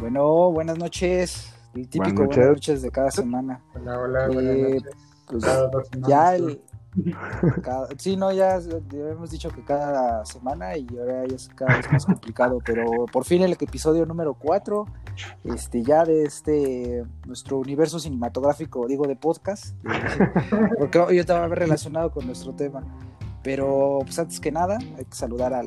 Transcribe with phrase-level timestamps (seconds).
[0.00, 1.52] Bueno, buenas noches.
[1.74, 3.62] El típico buenas noches, de cada semana.
[3.74, 4.96] Hola, hola, buenas eh, noches.
[5.26, 6.60] Pues, ya el.
[7.98, 8.58] sí, no, ya,
[8.92, 13.24] hemos dicho que cada semana y ahora ya es cada vez más complicado, pero por
[13.24, 14.86] fin el episodio número 4,
[15.44, 19.76] este, ya de este, nuestro universo cinematográfico, digo, de podcast,
[20.78, 22.82] porque yo estaba relacionado con nuestro tema.
[23.42, 25.62] Pero pues antes que nada, hay que saludar a,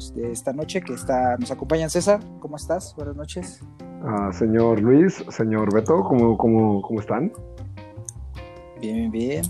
[0.00, 1.90] los de esta noche que está, nos acompañan.
[1.90, 2.94] César, ¿cómo estás?
[2.96, 3.60] Buenas noches.
[4.02, 7.30] Ah, señor Luis, señor Beto, ¿cómo, cómo, cómo están?
[8.80, 9.44] Bien, bien, bien.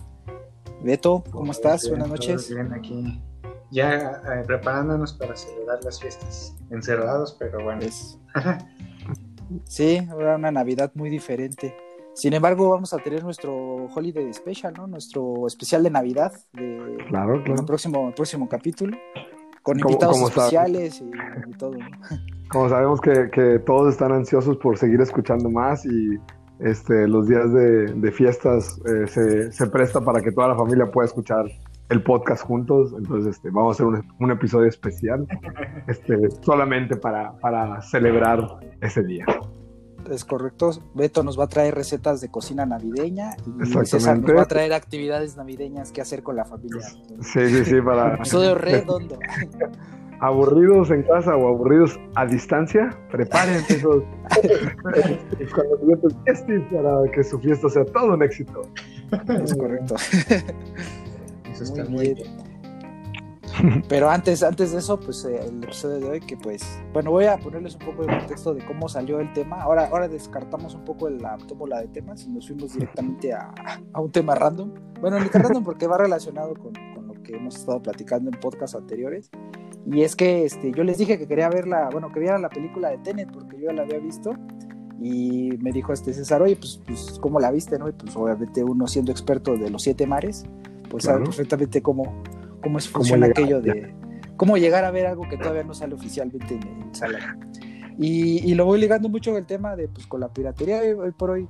[0.82, 1.88] Beto, ¿cómo estás?
[1.88, 2.52] Buenas noches.
[2.52, 3.22] Bien, aquí
[3.70, 6.56] ya eh, preparándonos para celebrar las fiestas.
[6.70, 7.82] Encerrados, pero bueno.
[9.64, 11.76] sí, ahora una Navidad muy diferente.
[12.14, 14.88] Sin embargo, vamos a tener nuestro Holiday Special, ¿no?
[14.88, 17.60] Nuestro especial de Navidad de claro, claro.
[17.60, 18.96] el próximo, próximo capítulo,
[19.62, 21.72] con invitados especiales y, todo.
[22.50, 26.18] Como sabemos que, todos están ansiosos por seguir escuchando más y
[26.58, 31.46] este, los días de, fiestas eh, se, presta para que toda la familia pueda escuchar
[31.88, 35.26] el podcast juntos, entonces este, vamos a hacer un, un episodio especial
[35.88, 38.46] este, solamente para, para celebrar
[38.80, 39.26] ese día
[40.10, 40.70] es correcto.
[40.94, 44.72] Beto nos va a traer recetas de cocina navideña y César nos va a traer
[44.72, 46.86] actividades navideñas que hacer con la familia.
[47.22, 48.14] Sí, sí, sí, para...
[48.20, 49.18] Episodio redondo.
[50.22, 54.02] Aburridos en casa o aburridos a distancia, prepárense esos
[56.70, 58.60] para que su fiesta sea todo un éxito.
[59.42, 59.94] Es correcto.
[61.50, 62.39] Eso está muy bien.
[63.88, 67.26] Pero antes, antes de eso, pues eh, el episodio de hoy, que pues, bueno, voy
[67.26, 69.62] a ponerles un poco de contexto de cómo salió el tema.
[69.62, 73.52] Ahora, ahora descartamos un poco la tómbola de temas y nos fuimos directamente a,
[73.92, 74.72] a un tema random.
[75.00, 78.76] Bueno, ni random porque va relacionado con, con, lo que hemos estado platicando en podcasts
[78.76, 79.30] anteriores.
[79.86, 82.90] Y es que este, yo les dije que quería verla, bueno, que viera la película
[82.90, 84.34] de Tenet porque yo ya la había visto.
[85.00, 87.78] Y me dijo este César, oye, pues, pues ¿cómo la viste?
[87.78, 87.88] No?
[87.88, 90.44] Y pues obviamente uno siendo experto de los siete mares,
[90.90, 92.22] pues sabe perfectamente cómo,
[92.62, 93.94] cómo es funciona aquello de
[94.36, 97.36] cómo llegar a ver algo que todavía no sale oficialmente en, sala.
[97.98, 101.46] Y, lo voy ligando mucho el tema de pues con la piratería hoy, por hoy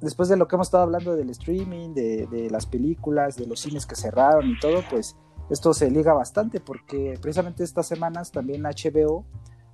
[0.00, 3.86] después de lo que hemos estado hablando del streaming, de, las películas, de los cines
[3.86, 5.16] que cerraron y todo, pues
[5.50, 9.24] esto se liga bastante porque precisamente estas semanas también HBO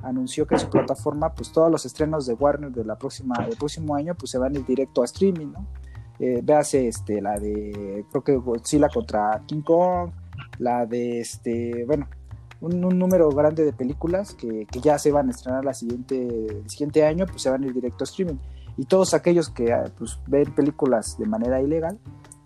[0.03, 3.95] anunció que su plataforma, pues todos los estrenos de Warner de la próxima, del próximo
[3.95, 5.67] año, pues se van en directo a streaming, ¿no?
[6.21, 10.11] Eh, véase este, la de, creo que Godzilla contra King Kong,
[10.59, 12.09] la de este, bueno,
[12.61, 17.05] un, número grande de películas que, ya se van a estrenar la siguiente, el siguiente
[17.05, 18.39] año, pues se van a ir directo a streaming.
[18.77, 21.99] Y todos aquellos que ah, pues, ven películas de manera ilegal,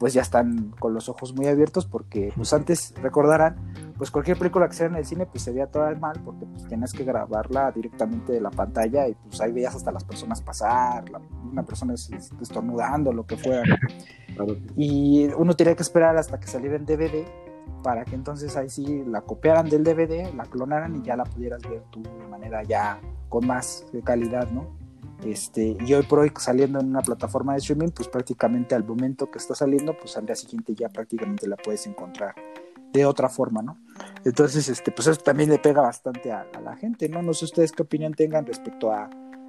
[0.03, 3.55] pues ya están con los ojos muy abiertos porque pues antes recordarán
[3.97, 6.67] pues cualquier película que sea en el cine pues se veía toda mal porque pues
[6.67, 11.05] tenías que grabarla directamente de la pantalla y pues ahí veías hasta las personas pasar,
[11.49, 13.63] una persona estornudando, lo que fuera.
[14.77, 17.23] Y uno tenía que esperar hasta que saliera en DVD
[17.83, 21.63] para que entonces ahí sí la copiaran del DVD, la clonaran y ya la pudieras
[21.63, 24.83] ver tú de manera ya con más calidad, ¿no?
[25.25, 29.31] Este, y hoy por hoy saliendo en una plataforma de streaming, pues prácticamente al momento
[29.31, 32.35] que está saliendo, pues al día siguiente ya prácticamente la puedes encontrar
[32.93, 33.79] de otra forma, ¿no?
[34.25, 37.23] Entonces, este, pues eso también le pega bastante a, la gente, ¿no?
[37.23, 39.09] No sé ustedes qué opinión tengan respecto a,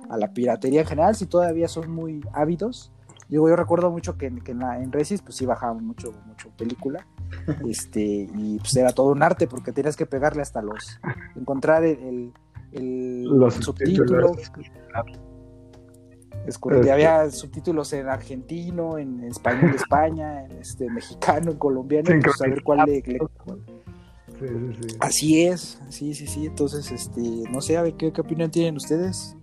[0.10, 2.92] a, la piratería en general, si todavía son muy ávidos.
[3.28, 7.06] Digo, yo recuerdo mucho que, en, la, en Resis, pues sí bajaba mucho, mucho película
[7.68, 11.00] este, y pues era todo un arte porque tenías que pegarle hasta los,
[11.36, 12.34] encontrar el,
[12.72, 14.38] el, los subtítulos.
[16.46, 16.92] Este.
[16.92, 22.62] había subtítulos en argentino, en español de España, en este mexicano, en colombiano, pues saber
[22.64, 23.02] cuál le,
[25.00, 26.48] Así es, sí, sí, sí.
[26.48, 29.38] Entonces, este, no sé, a ver qué, opinión tienen ustedes.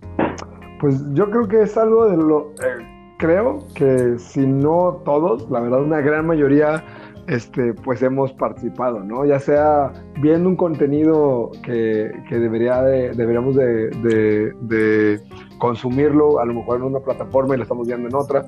[0.79, 5.59] Pues yo creo que es algo de lo, eh, creo que si no todos, la
[5.59, 6.83] verdad una gran mayoría
[7.27, 9.25] este, pues hemos participado, ¿no?
[9.25, 15.21] Ya sea viendo un contenido que, debería deberíamos de,
[15.57, 18.45] consumirlo, a lo mejor en una plataforma y lo estamos viendo en otra.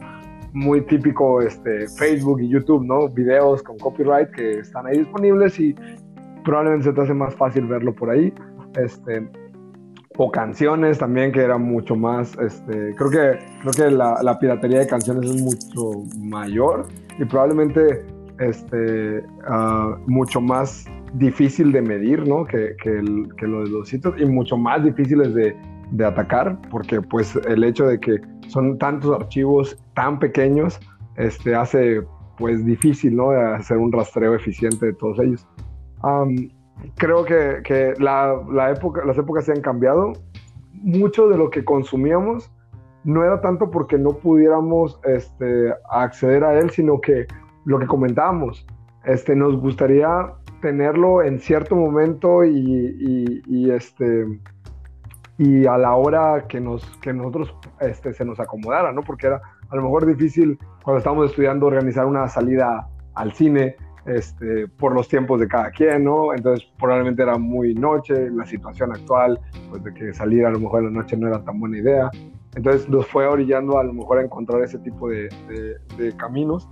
[0.53, 3.09] Muy típico este, Facebook y YouTube, ¿no?
[3.09, 5.75] Videos con copyright que están ahí disponibles y
[6.43, 8.33] probablemente se te hace más fácil verlo por ahí.
[8.75, 9.27] Este,
[10.17, 14.79] o canciones también que era mucho más este creo que creo que la, la, piratería
[14.79, 16.87] de canciones es mucho mayor
[17.17, 18.05] y probablemente
[18.39, 22.45] este, ah, mucho más difícil de medir, ¿no?
[22.45, 25.55] Que, que, lo de los sitios y mucho más difíciles de,
[25.91, 30.79] de, atacar, porque pues el hecho de que son tantos archivos tan pequeños,
[31.17, 32.01] este, hace
[32.37, 33.31] pues difícil, ¿no?
[33.31, 35.47] Hacer un rastreo eficiente de todos ellos.
[36.95, 40.13] creo que, que la, la, época, las épocas se han cambiado.
[40.73, 42.51] mucho de lo que consumíamos
[43.03, 47.27] no era tanto porque no pudiéramos este, acceder a él, sino que
[47.65, 48.65] lo que comentábamos,
[49.05, 50.07] este, nos gustaría
[50.61, 54.25] tenerlo en cierto momento y, este,
[55.37, 59.01] y a la hora que, nos, que nosotros este, se nos acomodara, ¿no?
[59.01, 63.75] Porque era a lo mejor difícil cuando estábamos estudiando organizar una salida al cine
[64.05, 66.33] este, por los tiempos de cada quien, ¿no?
[66.33, 69.39] Entonces probablemente era muy noche, la situación actual,
[69.69, 72.09] pues de que salir a lo mejor en la noche no era tan buena idea.
[72.55, 75.29] Entonces nos fue orillando a lo mejor a encontrar ese tipo de,
[75.97, 76.69] de, caminos.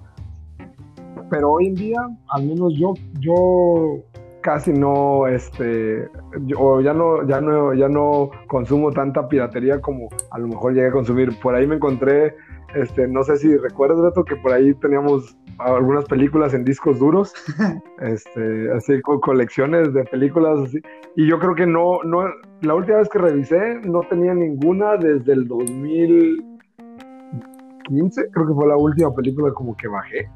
[1.30, 4.04] Pero hoy en día, al menos yo, yo
[4.42, 6.10] casi no, este,
[6.46, 10.88] yo ya no, ya no, ya no consumo tanta piratería como a lo mejor llegué
[10.88, 11.40] a consumir.
[11.40, 12.36] Por ahí me encontré,
[12.76, 17.34] este, no sé si recuerdas, Beto, que por ahí teníamos algunas películas en discos duros,
[18.02, 20.82] este, así con colecciones de películas así.
[21.16, 22.24] Y yo creo que no, no,
[22.62, 28.78] la última vez que revisé no tenía ninguna desde el 2015, creo que fue la
[28.78, 30.30] última película como que bajé.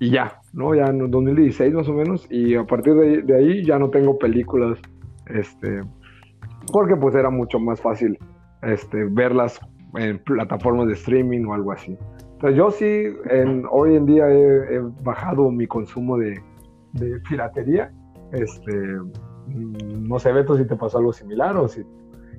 [0.00, 0.74] Y ya, ¿no?
[0.74, 2.26] Ya en 2016 más o menos.
[2.30, 4.78] Y a partir de, de ahí ya no tengo películas,
[5.26, 5.82] este,
[6.72, 8.18] porque pues era mucho más fácil
[8.62, 9.60] este, verlas
[9.94, 11.96] en plataformas de streaming o algo así
[12.48, 13.04] yo sí,
[13.70, 16.40] hoy en día he, bajado mi consumo de,
[17.28, 17.92] piratería.
[18.32, 21.82] Este, mm, no sé, Beto, si te pasó algo similar o si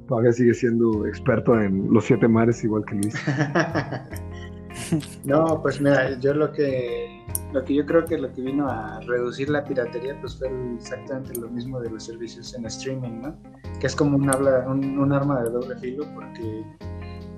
[0.07, 3.15] todavía sigues siendo experto en los siete mares igual que Luis.
[5.25, 7.20] no, pues mira, yo lo que,
[7.53, 11.39] lo que yo creo que lo que vino a reducir la piratería pues fue exactamente
[11.39, 13.37] lo mismo de los servicios en streaming, ¿no?
[13.79, 16.63] Que es como un, un, un arma de doble filo porque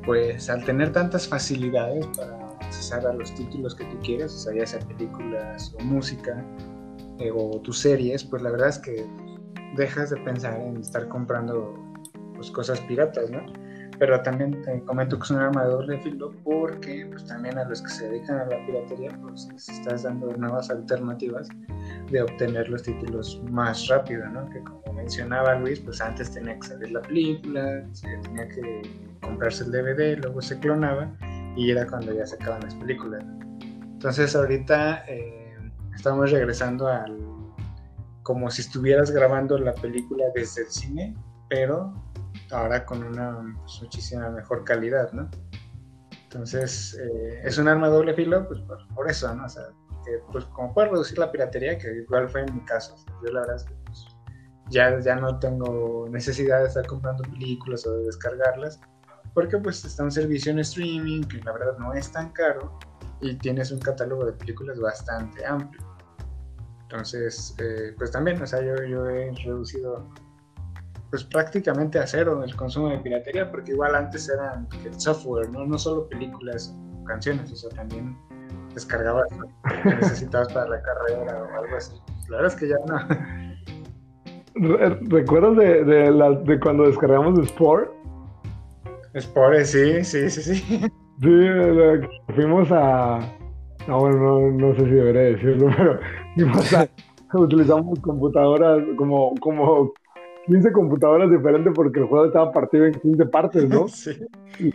[0.05, 4.53] pues al tener tantas facilidades para accesar a los títulos que tú quieras, o sea,
[4.53, 6.43] ya sea películas o música
[7.19, 9.05] eh, o tus series, pues la verdad es que
[9.75, 11.73] dejas de pensar en estar comprando
[12.35, 13.41] pues, cosas piratas, ¿no?
[13.99, 17.65] Pero también te comento que es un arma de doble filo porque pues también a
[17.65, 21.47] los que se dedican a la piratería pues les estás dando nuevas alternativas
[22.11, 24.49] de obtener los títulos más rápido, ¿no?
[24.49, 28.81] Que como mencionaba Luis, pues antes tenía que salir la película, tenía que
[29.21, 31.11] comprarse el DVD, luego se clonaba
[31.55, 33.23] y era cuando ya se acaban las películas.
[33.61, 35.55] Entonces ahorita eh,
[35.95, 37.17] estamos regresando al
[38.23, 41.15] como si estuvieras grabando la película desde el cine,
[41.49, 41.93] pero
[42.53, 45.29] ahora con una pues, muchísima mejor calidad, ¿no?
[46.23, 48.59] Entonces eh, es un arma doble filo, pues
[48.95, 49.45] por, eso, ¿no?
[49.45, 49.63] O sea,
[50.05, 52.95] que, pues como puede reducir la piratería, que igual fue en mi caso.
[53.23, 54.07] yo la verdad es que pues,
[54.69, 58.79] ya, ya no tengo necesidad de estar comprando películas o de descargarlas
[59.33, 62.77] porque pues está un servicio en streaming que la verdad no es tan caro
[63.21, 65.81] y tienes un catálogo de películas bastante amplio.
[66.83, 70.07] Entonces, eh, pues también, o sea, yo, yo he reducido
[71.13, 75.63] pues prácticamente a cero el consumo de piratería, porque igual antes eran el software, ¿no?
[75.63, 78.17] No solo películas o canciones, o sea, también
[78.73, 82.01] descargabas lo que necesitabas para la carrera o algo así.
[82.29, 82.97] La verdad es que ya no.
[85.07, 87.91] ¿Recuerdas de, de, de cuando descargamos Sport?
[89.19, 90.89] Spore, sí, sí, sí, sí.
[91.21, 91.29] Sí,
[92.33, 93.19] fuimos a.
[93.87, 95.99] No, bueno, no, sé si debería decirlo, pero
[96.33, 96.89] fuimos a.
[97.35, 99.93] utilizamos computadoras como, como
[100.47, 103.87] 15 computadoras diferentes porque el juego estaba partido en 15 partes, ¿no?
[103.93, 104.11] Sí.
[104.59, 104.73] Y,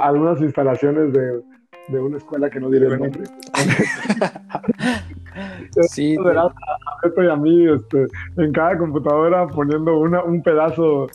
[0.00, 1.42] algunas instalaciones de,
[1.88, 3.24] de una escuela que no diré el nombre.
[5.88, 8.06] sí, a y a mí este,
[8.36, 11.08] en cada computadora poniendo una, un pedazo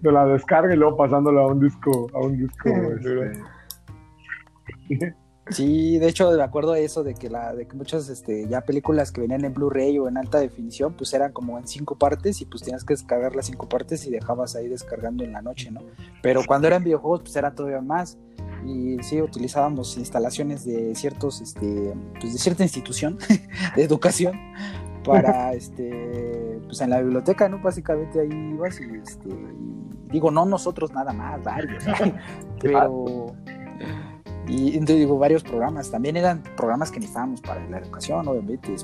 [0.00, 2.68] de, la descarga y luego pasándolo a un disco, a un disco.
[4.90, 5.14] Este.
[5.50, 8.60] Sí, de hecho, de acuerdo a eso de que la, de que muchas este, ya
[8.60, 12.40] películas que venían en Blu-ray o en alta definición, pues eran como en cinco partes
[12.40, 15.70] y pues tenías que descargar las cinco partes y dejabas ahí descargando en la noche,
[15.70, 15.80] ¿no?
[16.22, 18.18] Pero cuando eran videojuegos, pues era todavía más
[18.66, 23.18] y sí utilizábamos instalaciones de ciertos este pues de cierta institución
[23.76, 24.38] de educación
[25.04, 29.28] para este pues en la biblioteca no básicamente ahí ibas y este
[30.10, 31.84] digo no nosotros nada más varios
[32.60, 33.34] pero
[34.48, 35.90] y entonces digo varios programas.
[35.90, 38.74] También eran programas que necesitábamos para la educación obviamente.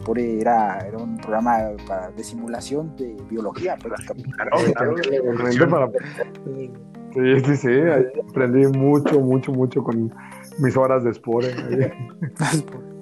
[0.40, 1.58] Era era un programa
[2.16, 4.32] de simulación de biología prácticamente.
[7.14, 7.68] Sí, sí, sí,
[8.28, 10.12] aprendí mucho, mucho, mucho con
[10.58, 11.54] mis horas de Spore.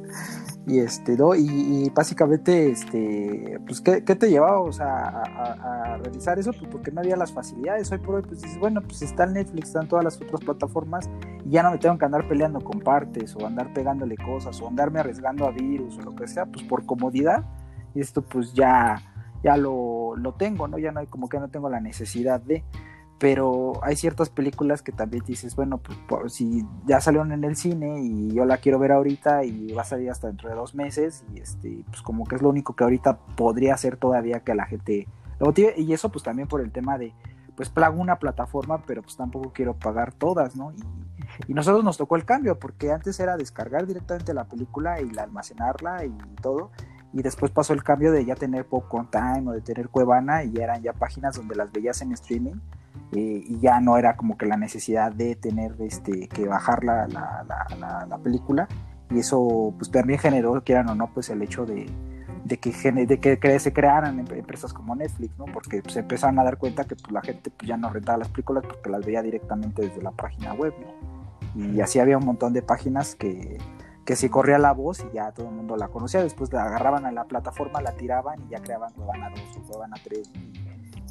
[0.66, 1.34] y este, ¿no?
[1.34, 6.52] Y, básicamente, este, pues, ¿qué, te llevaba sea, a, realizar eso?
[6.52, 7.90] Pues porque no había las facilidades.
[7.90, 11.10] Hoy por hoy, pues dices, bueno, pues está el Netflix, están todas las otras plataformas,
[11.44, 14.68] y ya no me tengo que andar peleando con partes, o andar pegándole cosas, o
[14.68, 17.44] andarme arriesgando a virus, o lo que sea, pues por comodidad,
[17.94, 19.02] y esto pues ya,
[19.42, 20.78] ya lo, lo tengo, ¿no?
[20.78, 22.64] Ya no hay como que no tengo la necesidad de.
[23.22, 28.00] Pero hay ciertas películas que también dices, bueno, pues si ya salieron en el cine
[28.02, 31.24] y yo la quiero ver ahorita y va a salir hasta dentro de dos meses
[31.32, 34.66] y este, pues como que es lo único que ahorita podría hacer todavía que la
[34.66, 35.06] gente
[35.38, 37.14] lo motive y eso pues también por el tema de,
[37.54, 40.72] pues plago una plataforma, pero pues tampoco quiero pagar todas, ¿no?
[40.72, 40.82] Y,
[41.46, 45.22] y nosotros nos tocó el cambio porque antes era descargar directamente la película y la
[45.22, 46.10] almacenarla y
[46.40, 46.72] todo
[47.12, 50.50] y después pasó el cambio de ya tener Popcorn Time o de tener Cuevana y
[50.50, 52.56] ya eran ya páginas donde las veías en streaming
[53.12, 57.06] eh, y ya no era como que la necesidad de tener este, que bajar la,
[57.06, 58.68] la, la, película
[59.10, 61.86] y eso pues también generó, quieran o no, pues el hecho de,
[62.44, 65.44] de que, de que se crearan empresas como Netflix, ¿no?
[65.44, 68.28] Porque se empezaron a dar cuenta que pues, la gente pues, ya no rentaba las
[68.28, 70.72] películas porque las veía directamente desde la página web,
[71.54, 73.58] Y así había un montón de páginas que,
[74.06, 76.22] que se corría la voz y ya todo el mundo la conocía.
[76.22, 79.96] Después la agarraban a la plataforma, la tiraban y ya creaban Cuevana 2 o Cuevana
[80.02, 80.32] 3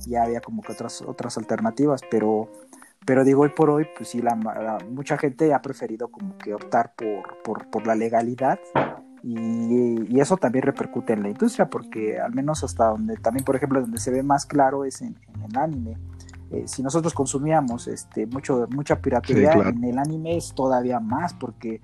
[0.05, 2.49] ya había como que otras, otras alternativas, pero,
[3.05, 4.35] pero digo, hoy por hoy, pues sí, la,
[4.89, 8.59] mucha gente ha preferido como que optar por, por, la legalidad
[9.23, 13.81] y, eso también repercute en la industria, porque al menos hasta donde, también por ejemplo,
[13.81, 15.17] donde se ve más claro es en,
[15.49, 15.97] el anime.
[16.51, 21.81] Eh, si nosotros consumíamos este, mucho, mucha piratería, en el anime es todavía más, porque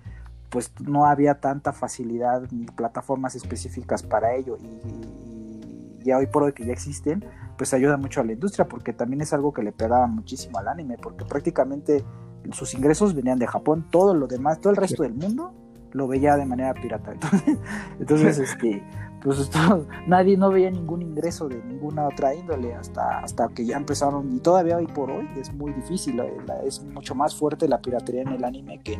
[0.49, 6.53] pues no había tanta facilidad ni plataformas específicas para ello y, ya hoy por hoy
[6.53, 7.25] que ya existen
[7.57, 10.67] pues ayuda mucho a la industria porque también es algo que le pegaba muchísimo al
[10.67, 12.03] anime porque prácticamente
[12.51, 15.53] sus ingresos venían de Japón, todo lo demás, todo el resto del mundo
[15.91, 17.13] lo veía de manera pirata.
[17.99, 18.83] Entonces, este,
[19.23, 19.49] pues
[20.07, 24.39] nadie no veía ningún ingreso de ninguna otra índole hasta, hasta que ya empezaron y
[24.39, 26.21] todavía hoy por hoy es muy difícil,
[26.65, 28.97] es mucho más fuerte la piratería en el anime que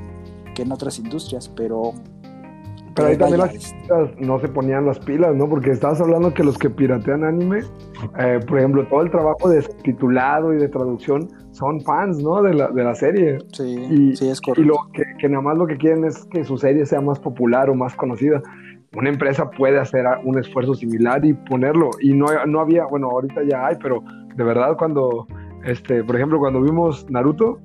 [0.58, 1.94] que en otras industrias, pero
[2.98, 3.76] pero ahí también las
[4.20, 5.48] no se ponían las pilas, ¿no?
[5.48, 7.60] Porque estabas hablando que los que piratean anime,
[8.18, 12.42] eh, por ejemplo, todo el trabajo de titulado y de traducción son fans, ¿no?
[12.42, 13.38] De la, de la serie.
[13.54, 14.62] Sí, y, sí, es correcto.
[14.62, 17.20] Y lo que, que, nada más lo que quieren es que su serie sea más
[17.20, 18.42] popular o más conocida.
[18.96, 21.92] Una empresa puede hacer un esfuerzo similar y ponerlo.
[22.02, 24.04] Y no, no había, bueno, ahorita ya hay, pero
[24.36, 25.28] de verdad cuando,
[25.66, 27.60] este, por ejemplo, cuando vimos Naruto,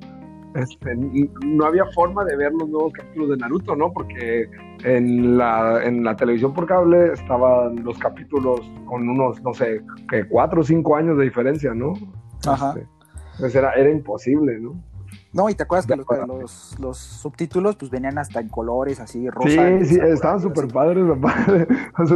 [0.54, 3.92] este, no había forma de ver los nuevos capítulos de Naruto, ¿no?
[3.92, 4.48] Porque
[4.84, 10.26] en la, en la televisión por cable estaban los capítulos con unos, no sé, que
[10.28, 11.94] cuatro o cinco años de diferencia, ¿no?
[12.46, 12.70] Ajá.
[12.70, 12.86] Este,
[13.32, 14.74] entonces era, era imposible, ¿no?
[15.32, 19.48] No, y te acuerdas que los, los, subtítulos pues venían hasta en colores así, rosa.
[19.48, 21.46] Sí, sí, estaban súper padres, papá.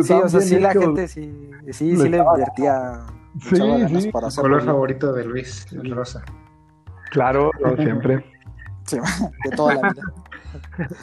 [0.02, 3.00] sí, o sea, sí la gente sí, sí, sí le invertía.
[3.38, 3.56] Sí,
[4.00, 4.10] sí.
[4.10, 6.24] Para color favorito de Luis, el rosa.
[7.16, 8.22] Claro, siempre.
[8.92, 10.02] de toda la vida.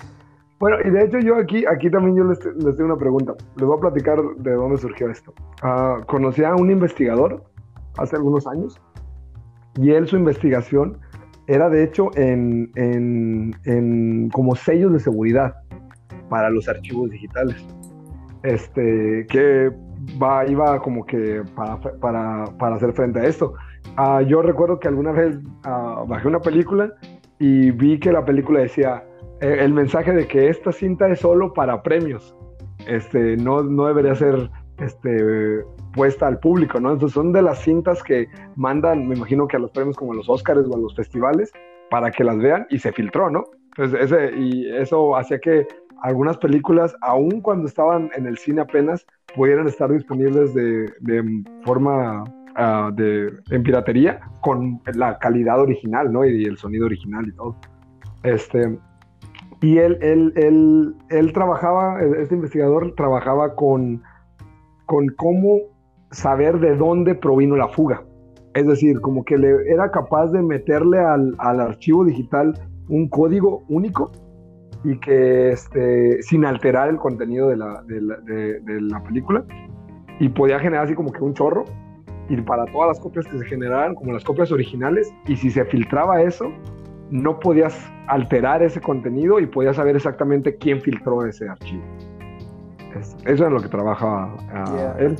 [0.60, 3.34] Bueno, y de hecho yo aquí, aquí también yo les, tengo una pregunta.
[3.58, 5.34] Les voy a platicar de dónde surgió esto.
[5.62, 7.44] Uh, conocí a un investigador
[7.98, 8.80] hace algunos años
[9.76, 11.00] y él su investigación
[11.48, 15.54] era de hecho en, en, en como sellos de seguridad
[16.30, 17.58] para los archivos digitales.
[18.44, 19.70] Este, que
[20.22, 23.54] va, iba como que para, para, para hacer frente a esto.
[23.98, 26.94] Uh, yo recuerdo que alguna vez uh, bajé una película
[27.40, 29.04] y vi que la película decía
[29.42, 32.36] eh, el mensaje de que esta cinta es solo para premios.
[32.88, 36.92] Este, no, no debería ser este, puesta al público, ¿no?
[36.94, 40.16] Entonces son de las cintas que mandan, me imagino que a los premios como a
[40.16, 41.52] los Oscars o a los festivales,
[41.90, 43.44] para que las vean y se filtró, ¿no?
[43.78, 45.68] Entonces, y eso hacía que
[46.04, 49.06] algunas películas, aun cuando estaban en el cine apenas,
[49.36, 52.24] pudieran estar disponibles de, de forma
[52.56, 56.24] Ah, de, en piratería con la calidad original, ¿no?
[56.24, 57.56] Y, el sonido original y todo.
[58.22, 58.78] Este,
[59.62, 64.04] y él, él, él, él trabajaba, este investigador trabajaba con,
[64.86, 65.62] con cómo
[66.12, 68.04] saber de dónde provino la fuga.
[68.54, 72.54] Es decir, como que le era capaz de meterle al, al archivo digital
[72.88, 74.12] un código único
[74.84, 79.44] y que este, sin alterar el contenido de la, de la, de la película
[80.20, 81.66] y podía generar así como que un chorro
[82.30, 85.66] y para todas las copias que se generaran como las copias originales y si se
[85.66, 86.52] filtraba eso
[87.12, 91.84] no podías alterar ese contenido y podías saber exactamente quién filtró ese archivo.
[93.26, 95.16] eso es lo que trabaja ah, él.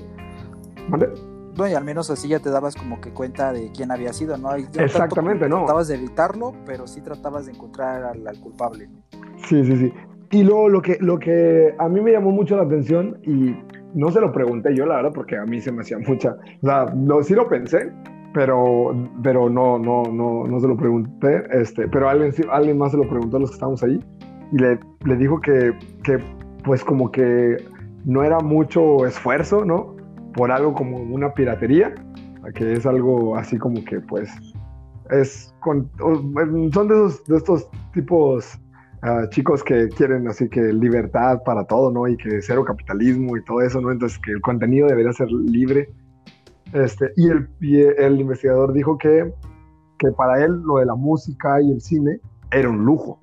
[0.90, 1.10] ¿Vale?
[1.56, 4.38] No, y al menos así ya te dabas como que cuenta de quién había sido,
[4.38, 4.56] ¿no?
[4.56, 5.58] Exactamente, ¿no?
[5.58, 8.90] Tratabas de evitarlo, pero sí tratabas de encontrar al, al, culpable.
[9.48, 9.94] Sí, sí, sí.
[10.32, 13.56] Y luego lo que, lo que a mí me llamó mucho la atención y
[13.94, 16.36] no se lo pregunté yo, la verdad, porque a mí se me hacía mucha.
[16.62, 17.92] O sea, no, sí lo pensé,
[18.34, 21.44] pero, pero no, no, no, no se lo pregunté.
[21.52, 24.00] Este, pero alguien, alguien más se lo preguntó a los que estábamos ahí
[24.52, 25.74] y le, le dijo que,
[26.04, 26.18] que,
[26.64, 27.58] pues, como que
[28.06, 29.96] no era mucho esfuerzo, ¿no?
[30.34, 31.94] Por algo como una piratería,
[32.56, 34.32] que es algo así como que, pues,
[35.12, 35.90] es con,
[36.74, 38.60] son de, esos, de estos tipos
[39.30, 42.08] chicos que quieren así que libertad para todo, ¿no?
[42.08, 43.92] Y que cero capitalismo y todo eso, ¿no?
[43.92, 45.90] Entonces que el contenido debería ser libre.
[46.74, 47.50] Este, y, el,
[47.98, 49.34] el investigador dijo que,
[50.00, 52.20] que para él lo de la música y el cine
[52.52, 53.20] era un lujo.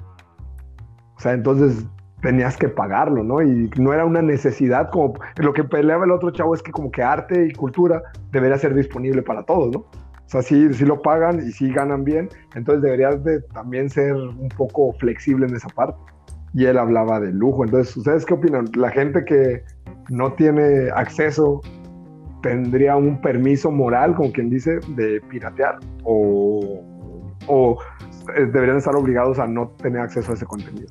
[1.17, 1.87] O sea, entonces
[2.21, 3.43] tenías que pagarlo, ¿no?
[3.43, 6.91] Y no era una necesidad, como lo que peleaba el otro chavo es que como
[6.91, 9.87] que arte y cultura debería ser disponible para todos, ¿no?
[10.31, 14.15] O sea, sí, sí lo pagan y sí ganan bien, entonces deberías de también ser
[14.15, 15.99] un poco flexible en esa parte.
[16.55, 18.67] Y él hablaba de lujo, entonces, ¿ustedes qué opinan?
[18.77, 19.65] ¿La gente que
[20.09, 21.61] no tiene acceso
[22.43, 25.81] tendría un permiso moral, como quien dice, de piratear?
[26.05, 26.81] ¿O,
[27.49, 27.79] o
[28.37, 30.87] deberían estar obligados a no tener acceso a ese contenido?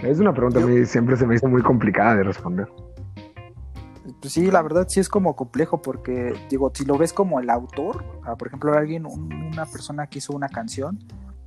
[0.00, 2.68] Es una pregunta que siempre se me hizo muy complicada de responder.
[4.22, 7.50] Pues sí, la verdad sí es como complejo porque, digo, si lo ves como el
[7.50, 8.04] autor,
[8.38, 11.00] por ejemplo, alguien, una persona que hizo una canción,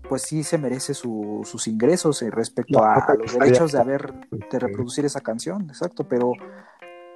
[0.09, 5.05] pues sí se merece sus ingresos eh, respecto a, los derechos de haber, de reproducir
[5.05, 6.33] esa canción, exacto, pero,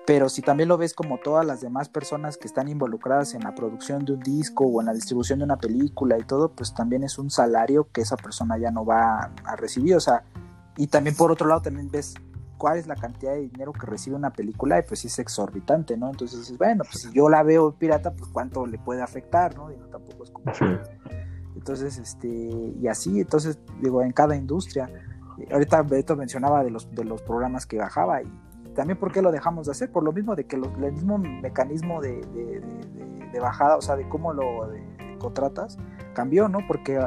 [0.07, 3.53] pero si también lo ves como todas las demás personas que están involucradas en la
[3.53, 7.03] producción de un disco o en la distribución de una película y todo, pues también
[7.03, 10.23] es un salario que esa persona ya no va a recibir, o sea,
[10.77, 12.15] y también por otro lado también ves
[12.59, 16.09] cuál es la cantidad de dinero que recibe una película y pues es exorbitante, ¿no?
[16.09, 19.69] Entonces dices, bueno, pues si yo la veo pirata, pues cuánto le puede afectar, ¿no?
[19.69, 20.51] Digo, tampoco es como...
[21.55, 24.89] Entonces, este, y así, entonces, digo, en cada industria.
[25.51, 28.31] Ahorita Beto mencionaba de los, de los programas que bajaba y,
[28.75, 32.01] también por qué lo dejamos de hacer, por lo mismo de que el mismo mecanismo
[32.01, 32.21] de,
[33.31, 34.69] de, bajada, o sea, de cómo lo
[35.19, 35.77] contratas,
[36.13, 36.59] cambió, ¿no?
[36.67, 36.97] Porque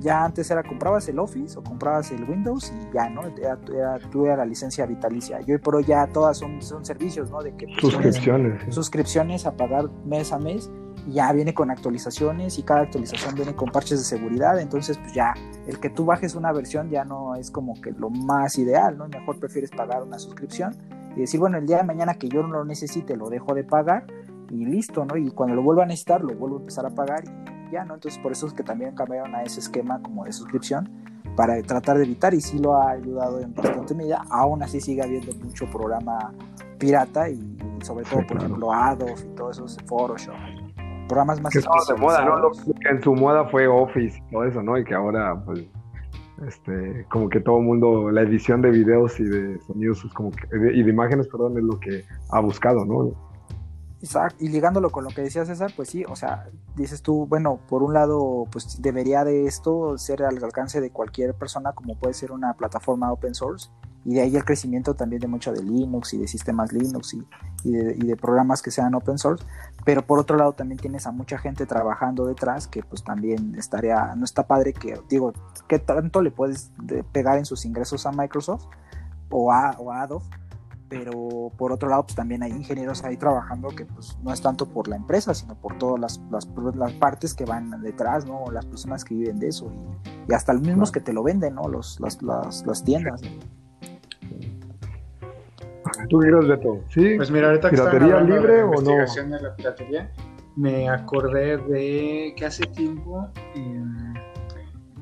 [0.00, 3.22] ya antes era comprabas el Office o comprabas el Windows y ya, ¿no?
[3.22, 5.40] Era, era, la licencia vitalicia.
[5.46, 7.42] Y hoy por hoy ya todas son, son servicios, ¿no?
[7.42, 8.74] De que pues, suscripciones.
[8.74, 10.70] Suscripciones a pagar mes a mes
[11.06, 14.60] y ya viene con actualizaciones y cada actualización viene con parches de seguridad.
[14.60, 15.34] Entonces, pues ya
[15.66, 19.08] el que tú bajes una versión ya no es como que lo más ideal, ¿no?
[19.08, 20.76] Mejor prefieres pagar una suscripción
[21.16, 23.64] y decir, bueno, el día de mañana que yo no lo necesite, lo dejo de
[23.64, 24.06] pagar
[24.50, 25.16] y listo, ¿no?
[25.16, 27.94] Y cuando lo vuelva a necesitar, lo vuelvo a empezar a pagar y ya, ¿no?
[27.94, 30.88] Entonces por eso es que también cambiaron a ese esquema como de suscripción
[31.36, 34.24] para tratar de evitar y sí lo ha ayudado en bastante medida.
[34.30, 36.32] Aún así sigue habiendo mucho programa
[36.78, 40.34] pirata y, sobre todo, por ejemplo, Adobe y todos esos Photoshop.
[41.08, 42.50] Programas más que de moda, ¿no?
[42.50, 44.76] que en su moda fue Office y todo eso, ¿no?
[44.76, 45.64] Y que ahora, pues,
[46.46, 50.82] este, como que todo el mundo, la edición de videos y de sonidos como y
[50.82, 53.12] de imágenes, perdón, es lo que ha buscado, ¿no?
[54.38, 57.82] Y ligándolo con lo que decía César, pues sí, o sea, dices tú, bueno, por
[57.82, 62.30] un lado, pues debería de esto ser al alcance de cualquier persona, como puede ser
[62.30, 63.70] una plataforma open source,
[64.04, 67.14] y de ahí el crecimiento también de mucho de Linux y de sistemas Linux
[67.64, 69.44] y, de, programas que sean open source,
[69.84, 74.14] pero por otro lado también tienes a mucha gente trabajando detrás que pues también estaría,
[74.14, 75.32] no está padre que, digo,
[75.66, 76.70] ¿qué tanto le puedes
[77.10, 78.66] pegar en sus ingresos a Microsoft
[79.30, 80.24] o a, o a Adobe?
[80.88, 84.66] Pero por otro lado pues también hay ingenieros ahí trabajando que pues no es tanto
[84.66, 89.04] por la empresa sino por todas las, las, partes que van detrás no las personas
[89.04, 89.72] que viven de eso
[90.28, 93.22] y, hasta los mismos que te lo venden no los las, las, tiendas.
[96.08, 99.56] Tú miras de todo sí pues mira ahorita que piratería libre o no de la
[99.56, 100.12] piratería
[100.56, 104.14] me acordé de que hace tiempo em,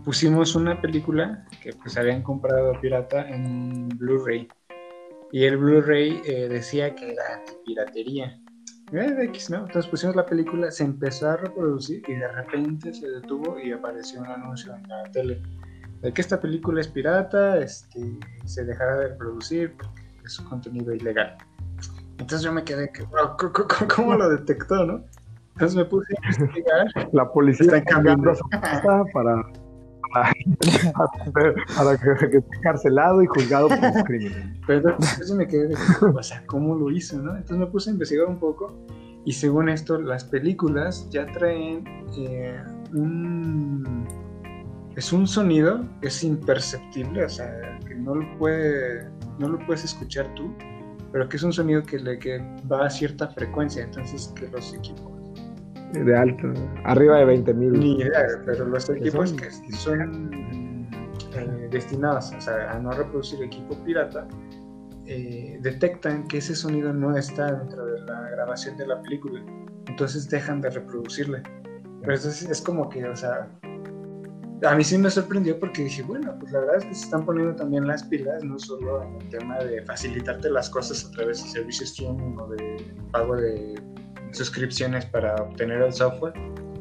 [0.04, 4.48] pusimos una película que pues habían comprado pirata en Blu-ray
[5.34, 8.40] y el Blu-ray eh, decía que era piratería.
[8.92, 9.66] Eh, X, ¿no?
[9.66, 14.20] Entonces pusimos la película, se empezó a reproducir y de repente se detuvo y apareció
[14.20, 15.42] un anuncio en la tele
[16.02, 20.94] de que esta película es pirata, este, se dejará de reproducir porque es un contenido
[20.94, 21.36] ilegal.
[22.12, 23.04] Entonces yo me quedé que,
[23.92, 25.04] ¿cómo, lo detectó, no?
[25.54, 27.08] Entonces me puse a investigar.
[27.12, 29.02] La policía está cambiando su casa
[30.14, 30.32] para
[31.76, 34.46] para, que, esté encarcelado y juzgado por los crímenes.
[34.66, 37.18] Pero entonces me quedé o sea, ¿cómo lo hizo?
[37.18, 37.32] ¿no?
[37.32, 38.72] Entonces me puse a investigar un poco
[39.24, 41.84] y según esto, las películas ya traen
[42.16, 44.06] eh, un...
[44.96, 49.82] Es un sonido que es imperceptible, o sea, que no lo, puede, no lo puedes
[49.82, 50.54] escuchar tú,
[51.10, 52.38] pero que es un sonido que, le, que
[52.70, 55.13] va a cierta frecuencia, entonces que los equipos
[56.02, 56.52] de alto,
[56.84, 57.72] arriba de 20 mil.
[57.72, 60.86] Ni idea, pero los equipos que son
[61.36, 64.26] eh, destinados a no reproducir equipo pirata
[65.06, 69.42] eh, detectan que ese sonido no está dentro de la grabación de la película,
[69.86, 71.42] entonces dejan de reproducirle.
[72.00, 73.50] Pero eso es, como que, o sea,
[74.62, 77.24] a mí sí me sorprendió porque dije, bueno, pues la verdad es que se están
[77.26, 81.42] poniendo también las pilas, no solo en el tema de facilitarte las cosas a través
[81.42, 83.74] de servicios streaming o de pago de
[84.34, 86.34] suscripciones para obtener el software,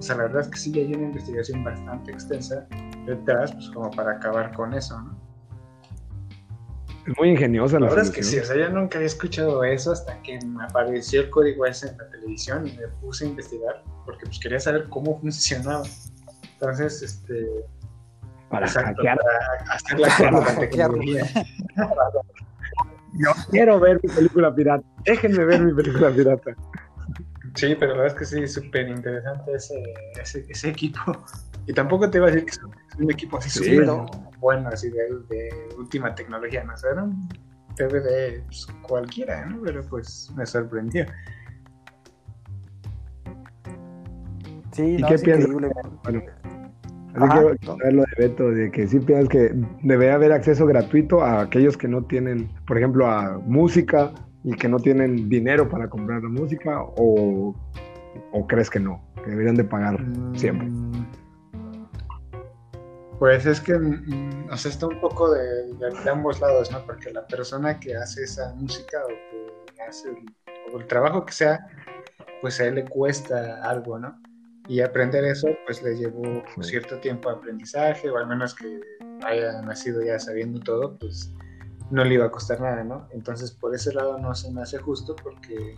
[0.04, 2.68] sea, la verdad es que sí hay una investigación bastante extensa
[3.06, 5.24] detrás, pues como para acabar con eso, ¿no?
[7.08, 9.62] Es muy ingeniosa la, la verdad es que sí, o sea, yo nunca había escuchado
[9.66, 13.28] eso hasta que me apareció el código ese en la televisión y me puse a
[13.28, 15.84] investigar porque pues quería saber cómo funcionaba.
[16.54, 17.66] Entonces, este...
[18.50, 19.18] Para hackear.
[19.18, 21.26] Para hacer la, tecnología.
[23.14, 24.86] Yo quiero ver mi película pirata.
[25.04, 26.56] Déjenme ver mi película pirata.
[27.56, 29.82] Sí, pero la verdad es que sí, súper interesante ese,
[30.20, 31.00] ese, ese, equipo.
[31.66, 32.60] Y tampoco te iba a decir que es
[33.00, 33.90] un equipo así súper
[34.40, 34.98] bueno, así de,
[35.30, 36.74] de, última tecnología, ¿no?
[36.74, 37.30] O sea, era un
[37.78, 39.62] DVD pues, cualquiera, ¿no?
[39.64, 41.06] Pero pues me sorprendió.
[44.74, 45.50] Sí, ¿Y no, qué piensas?
[45.54, 46.22] Bueno,
[47.16, 51.24] así que ver lo de Beto, de que sí piensas que debe haber acceso gratuito
[51.24, 54.12] a aquellos que no tienen, por ejemplo, a música
[54.44, 57.56] y que no tienen dinero para comprar la música o,
[58.32, 60.04] o crees que no, que deberían de pagar
[60.36, 60.68] siempre?
[60.68, 61.06] Mm,
[63.20, 66.86] pues es que, mm, o sea, está un poco de, de, ambos lados, ¿no?
[66.86, 70.26] Porque la persona que hace esa música o que hace el,
[70.74, 71.66] o el trabajo que sea,
[72.42, 74.22] pues a él le cuesta algo, ¿no?
[74.68, 78.80] Y aprender eso, pues le llevó cierto tiempo de aprendizaje, o al menos que
[79.26, 81.34] haya nacido ya sabiendo todo, pues
[81.94, 83.08] no le iba a costar nada, ¿no?
[83.12, 85.78] Entonces, por ese lado no se me hace justo porque,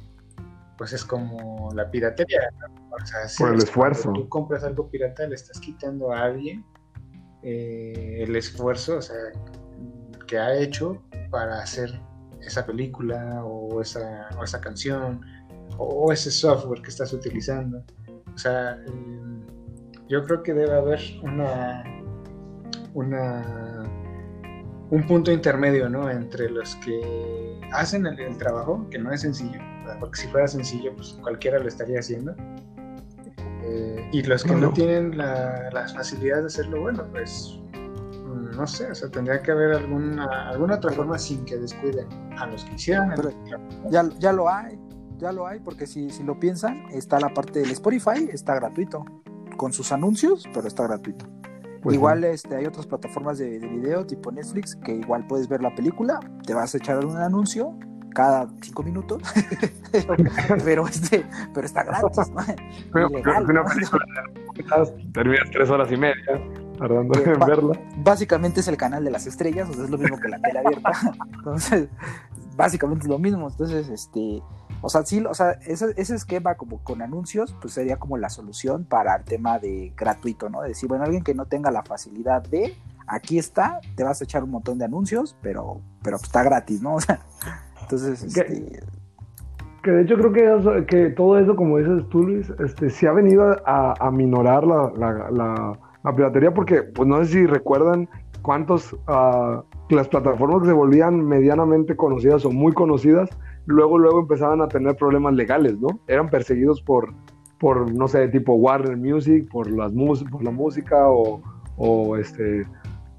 [0.77, 2.95] pues es como la piratería, ¿no?
[2.95, 4.13] O sea, si por el esfuerzo.
[4.13, 6.65] tú compras algo pirata, le estás quitando a alguien
[7.43, 9.17] eh, el esfuerzo, o sea,
[10.25, 11.99] que ha hecho para hacer
[12.39, 15.19] esa película o esa, o esa canción
[15.77, 17.83] o ese software que estás utilizando.
[18.33, 19.45] O sea, eh,
[20.07, 21.83] yo creo que debe haber una,
[22.93, 23.74] una
[24.95, 26.09] un punto intermedio, ¿no?
[26.09, 29.59] Entre los que hacen el, trabajo, que no es sencillo,
[29.99, 32.33] porque si fuera sencillo, pues cualquiera lo estaría haciendo.
[33.61, 38.65] Eh, y los que no, tienen la, las facilidades de hacerlo, bueno, pues mm, no
[38.65, 42.63] sé, o sea, tendría que haber alguna, alguna otra forma sin que descuiden a los
[42.63, 43.13] que hicieron.
[43.89, 44.79] ya, ya lo hay,
[45.17, 49.03] ya lo hay, porque si, si lo piensan, está la parte del Spotify, está gratuito,
[49.57, 51.25] con sus anuncios, pero está gratuito.
[51.85, 55.75] Pues igual este, hay otras plataformas de, video tipo Netflix que igual puedes ver la
[55.75, 57.77] película, te vas a echar un anuncio
[58.15, 59.21] cada cinco minutos,
[60.65, 62.41] pero este, pero está gratis, ¿no?
[62.91, 64.03] Pero, una película
[65.13, 66.41] terminas tres horas y media
[66.79, 67.79] tardando en verla.
[67.97, 70.57] Básicamente es el canal de las estrellas, o sea, es lo mismo que la tele
[70.57, 70.91] abierta.
[71.35, 71.87] Entonces,
[72.55, 73.47] básicamente es lo mismo.
[73.47, 74.41] Entonces, este,
[74.81, 78.29] o sea, sí, o sea, ese, ese, esquema como con anuncios, pues sería como la
[78.29, 80.61] solución para el tema de gratuito, ¿no?
[80.61, 82.75] De decir, bueno, alguien que no tenga la facilidad de,
[83.07, 86.81] aquí está, te vas a echar un montón de anuncios, pero, pero pues está gratis,
[86.81, 86.95] ¿no?
[86.95, 87.19] O sea,
[87.81, 88.79] entonces, este...
[89.83, 93.11] Que de hecho creo que, que todo eso, como dices tú, Luis, este, sí ha
[93.11, 98.09] venido a, a minorar la, la, la, piratería, porque, pues no sé si recuerdan
[98.41, 103.29] cuántos, uh, las plataformas que se volvían medianamente conocidas o muy conocidas,
[103.65, 105.99] luego, luego empezaban a tener problemas legales, ¿no?
[106.07, 107.13] Eran perseguidos por,
[107.59, 109.91] por no sé, tipo Warner Music, por, las
[110.31, 111.41] por la música o,
[111.77, 112.65] o, este,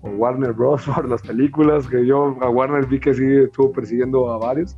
[0.03, 0.87] o Warner Bros.
[0.95, 4.77] por las películas, que yo a Warner vi que sí estuvo persiguiendo a varios.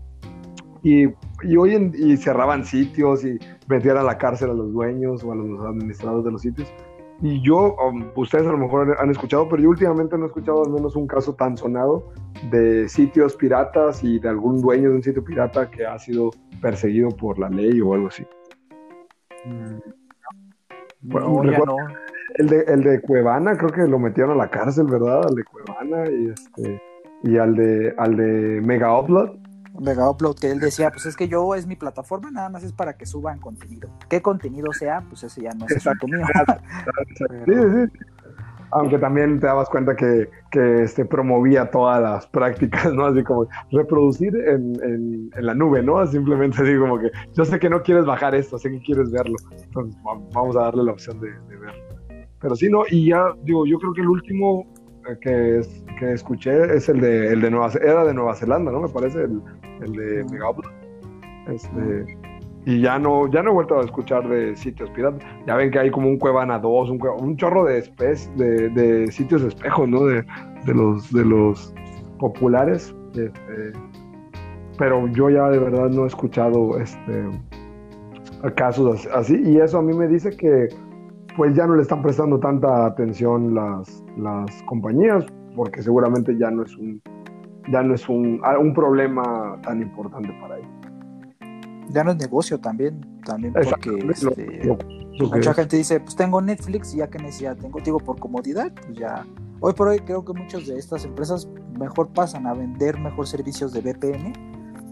[0.82, 1.06] Y,
[1.42, 5.32] y hoy en, y cerraban sitios y metían a la cárcel a los dueños o
[5.32, 6.72] a los administradores de los sitios.
[7.20, 10.64] Y yo, um, ustedes a lo mejor han escuchado, pero yo últimamente no he escuchado
[10.64, 12.12] al menos un caso tan sonado
[12.50, 16.30] de sitios piratas y de algún dueño de un sitio pirata que ha sido
[16.62, 18.24] perseguido por la ley o algo así.
[19.44, 19.78] Mm.
[21.00, 21.42] Bueno,
[22.34, 25.22] el, de, el de Cuevana, creo que lo metieron a la cárcel, ¿verdad?
[25.28, 26.82] Al de Cuevana y, este,
[27.24, 29.37] y al de, al de Mega Upload
[29.80, 32.72] Mega Upload, que él decía, pues es que yo es mi plataforma, nada más es
[32.72, 33.88] para que suban contenido.
[34.08, 35.02] ¿Qué contenido sea?
[35.08, 36.24] Pues ese ya no es asunto mío.
[37.18, 38.04] sí, sí.
[38.70, 43.06] Aunque también te dabas cuenta que, que este, promovía todas las prácticas, ¿no?
[43.06, 46.06] Así como reproducir en, en, en, la nube, ¿no?
[46.06, 49.36] Simplemente así como que yo sé que no quieres bajar esto, sé que quieres verlo.
[49.50, 51.82] Entonces vamos a darle la opción de, de verlo.
[52.40, 52.82] Pero sí, ¿no?
[52.90, 54.66] Y ya, digo, yo creo que el último
[55.16, 55.60] que,
[55.98, 58.80] que escuché es el de, el de Nueva era de Nueva Zelanda, ¿no?
[58.80, 59.40] Me parece el,
[59.82, 60.72] el de Megaupload.
[61.48, 62.18] Este,
[62.66, 65.22] y ya no, ya no he vuelto a escuchar de sitios piratas.
[65.46, 67.82] Ya ven que hay como un Cuevana 2, un, un chorro de,
[68.36, 70.04] de, de, sitios de espejo, ¿no?
[70.04, 70.24] De,
[70.66, 71.72] de, los, de los
[72.18, 72.94] populares.
[73.14, 73.72] Este,
[74.76, 77.24] pero yo ya de verdad no he escuchado este,
[78.54, 79.40] casos así.
[79.44, 80.68] Y eso a mí me dice que
[81.36, 85.24] pues ya no le están prestando tanta atención las, las compañías,
[85.56, 87.00] porque seguramente ya no es un,
[87.70, 90.70] ya no es un, un problema tan importante para ellos.
[91.90, 94.76] Ya no es negocio también, también porque este,
[95.20, 98.98] mucha gente dice, pues tengo Netflix y ya que necesidad tengo, digo, por comodidad, pues
[98.98, 99.24] ya.
[99.60, 103.72] Hoy por hoy creo que muchas de estas empresas mejor pasan a vender mejor servicios
[103.72, 104.32] de VPN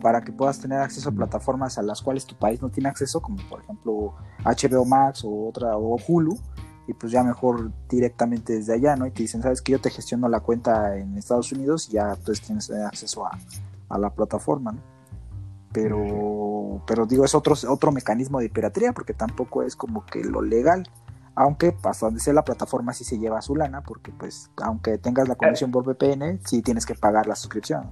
[0.01, 3.21] para que puedas tener acceso a plataformas a las cuales tu país no tiene acceso,
[3.21, 6.39] como por ejemplo HBO Max o otra o Hulu,
[6.87, 9.07] y pues ya mejor directamente desde allá, ¿no?
[9.07, 12.17] Y te dicen, sabes que yo te gestiono la cuenta en Estados Unidos y ya
[12.25, 13.39] pues tienes acceso a,
[13.89, 14.97] a la plataforma, ¿no?
[15.73, 20.41] Pero, pero digo, es otro, otro mecanismo de piratería porque tampoco es como que lo
[20.41, 20.89] legal.
[21.35, 25.29] Aunque hasta donde sea la plataforma sí se lleva su lana, porque pues aunque tengas
[25.29, 27.91] la conexión por VPN, sí tienes que pagar la suscripción.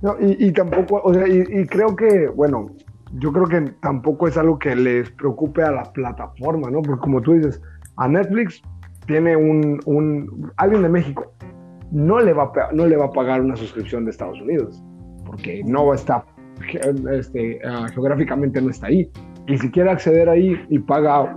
[0.00, 2.70] No, y, tampoco, o sea, y, creo que, bueno,
[3.14, 6.82] yo creo que tampoco es algo que les preocupe a la plataforma, ¿no?
[6.82, 7.60] Porque como tú dices,
[7.96, 8.62] a Netflix
[9.06, 11.32] tiene un, alguien de México
[11.90, 14.82] no le va a, no le va a pagar una suscripción de Estados Unidos
[15.26, 16.24] porque no está
[17.10, 19.10] este, ah, geográficamente no está ahí.
[19.46, 21.34] Y si quiere acceder ahí y paga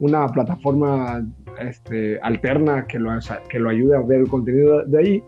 [0.00, 1.24] una plataforma
[1.60, 3.10] este, alterna que lo,
[3.48, 5.24] que lo ayude a ver el contenido de ahí,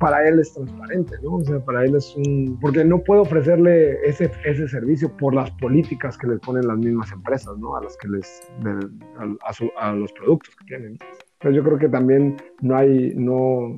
[0.00, 1.36] para él es transparente, ¿no?
[1.36, 2.58] O sea, para él es un...
[2.58, 7.12] Porque no puede ofrecerle ese, ese servicio por las políticas que le ponen las mismas
[7.12, 7.76] empresas, ¿no?
[7.76, 8.40] A las que les...
[9.18, 10.98] a, a, los productos que tienen.
[11.38, 13.12] Pero yo creo que también no hay...
[13.14, 13.76] No,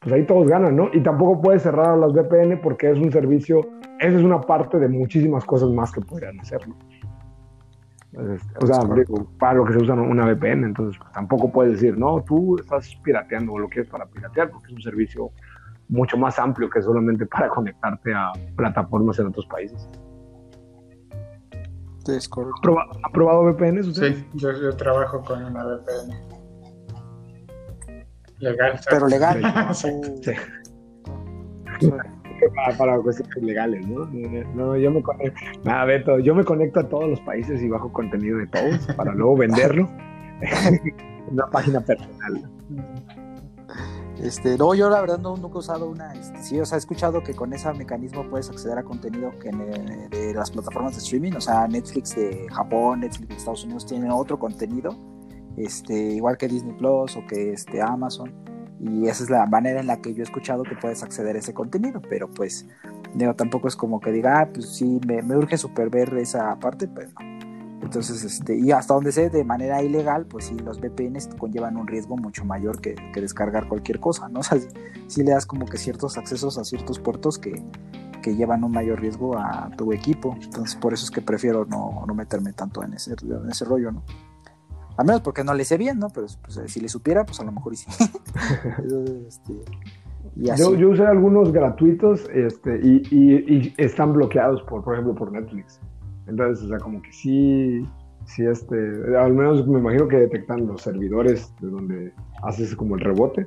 [0.00, 0.90] pues ahí todos ganan, ¿no?
[0.92, 3.66] Y tampoco puedes cerrar a las VPN porque es un servicio,
[4.00, 6.76] esa es una parte de muchísimas cosas más que podrían hacer, ¿no?
[8.16, 8.80] O sea,
[9.38, 13.52] para lo que se usa una VPN, entonces tampoco puedes decir, no, tú estás pirateando
[13.52, 15.30] o lo quieres para piratear, porque es un servicio
[15.88, 19.88] mucho más amplio que solamente para conectarte a plataformas en otros países.
[22.06, 22.78] Es correcto.
[22.78, 23.80] ¿Ha probado VPN?
[23.80, 24.14] Usted?
[24.14, 26.14] Sí, yo trabajo con una VPN.
[28.38, 28.80] Legal.
[28.88, 29.42] Pero legal.
[32.76, 34.06] Para, cuestiones legales, ¿no?
[34.54, 38.46] No, yo me conecto, yo me conecto a todos los países y bajo contenido de
[38.46, 39.88] todos para luego venderlo.
[41.30, 42.50] una página personal.
[44.22, 46.12] Este, no, yo la verdad no, nunca he usado una.
[46.14, 49.50] Este, sí, o sea, he escuchado que con ese mecanismo puedes acceder a contenido que
[49.50, 54.10] de las plataformas de streaming, o sea, Netflix de Japón, Netflix de Estados Unidos tienen
[54.10, 54.96] otro contenido
[55.58, 58.32] este, igual que Disney Plus o que este, Amazon.
[58.80, 61.38] Y esa es la manera en la que yo he escuchado que puedes acceder a
[61.40, 62.66] ese contenido, pero pues
[63.14, 66.86] digo, tampoco es como que diga, ah, pues sí, me, urge super ver esa parte,
[66.86, 67.38] pues no.
[67.82, 71.86] Entonces, este, y hasta donde sé, de manera ilegal, pues sí, los VPNs conllevan un
[71.86, 74.40] riesgo mucho mayor que, descargar cualquier cosa, ¿no?
[74.40, 74.58] O sea,
[75.06, 77.62] sí, le das como que ciertos accesos a ciertos puertos que,
[78.22, 80.36] que, llevan un mayor riesgo a tu equipo.
[80.42, 83.92] Entonces, por eso es que prefiero no, no meterme tanto en ese, en ese rollo,
[83.92, 84.02] ¿no?
[84.98, 86.08] A menos porque no le sé bien, ¿no?
[86.10, 87.86] Pero pues, eh, si le supiera, pues a lo mejor sí.
[89.28, 89.54] Este,
[90.34, 95.80] yo, yo, usé algunos gratuitos este, y, y, están bloqueados, por, por ejemplo, por Netflix.
[96.26, 97.88] Entonces, o sea, como que sí,
[98.24, 98.76] sí, este,
[99.16, 103.46] al menos me imagino que detectan los servidores de donde haces como el rebote.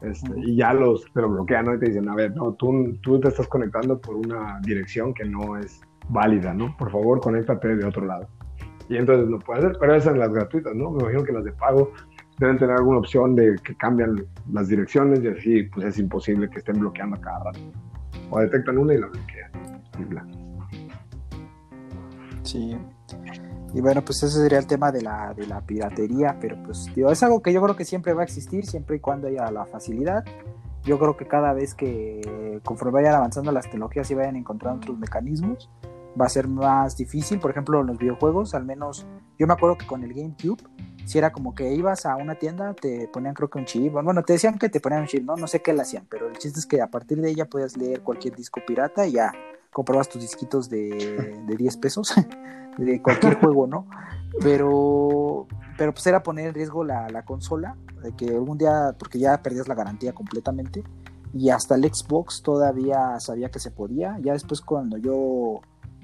[0.00, 1.74] Este, y ya los te lo bloquean ¿no?
[1.74, 5.26] y te dicen, a ver, no, tú, tú te estás conectando por una dirección que
[5.26, 6.74] no es válida, ¿no?
[6.78, 8.26] Por favor, conéctate de otro lado
[8.88, 10.90] y entonces lo puede hacer, pero esas son las gratuitas, ¿no?
[10.90, 11.92] Me imagino que las de pago
[12.38, 16.58] deben tener alguna opción de que cambian las direcciones y así pues es imposible que
[16.58, 17.60] estén bloqueando a cada rato.
[18.30, 19.50] O detectan una y la bloquean.
[22.42, 22.78] Sí.
[23.74, 27.10] Y bueno, pues ese sería el tema de la, de la piratería, pero pues digo,
[27.10, 29.66] es algo que yo creo que siempre va a existir, siempre y cuando haya la
[29.66, 30.24] facilidad.
[30.84, 34.98] Yo creo que cada vez que conforme vayan avanzando las tecnologías y vayan encontrando otros
[34.98, 35.68] mecanismos,
[36.20, 37.38] va a ser más difícil.
[37.38, 39.06] Por ejemplo, en los videojuegos, al menos
[39.38, 40.62] yo me acuerdo que con el GameCube,
[41.04, 43.92] si era como que ibas a una tienda, te ponían creo que un chip.
[43.92, 45.36] Bueno, te decían que te ponían un chip, ¿no?
[45.36, 47.76] No sé qué le hacían, pero el chiste es que a partir de ella podías
[47.76, 49.32] leer cualquier disco pirata y ya
[49.72, 52.12] comprabas tus disquitos de, de 10 pesos
[52.78, 53.86] de cualquier juego, ¿no?
[54.42, 59.18] Pero, pero pues era poner en riesgo la, la consola, de que algún día, porque
[59.18, 60.84] ya perdías la garantía completamente.
[61.34, 64.18] Y hasta el Xbox todavía sabía que se podía.
[64.20, 65.60] Ya después cuando yo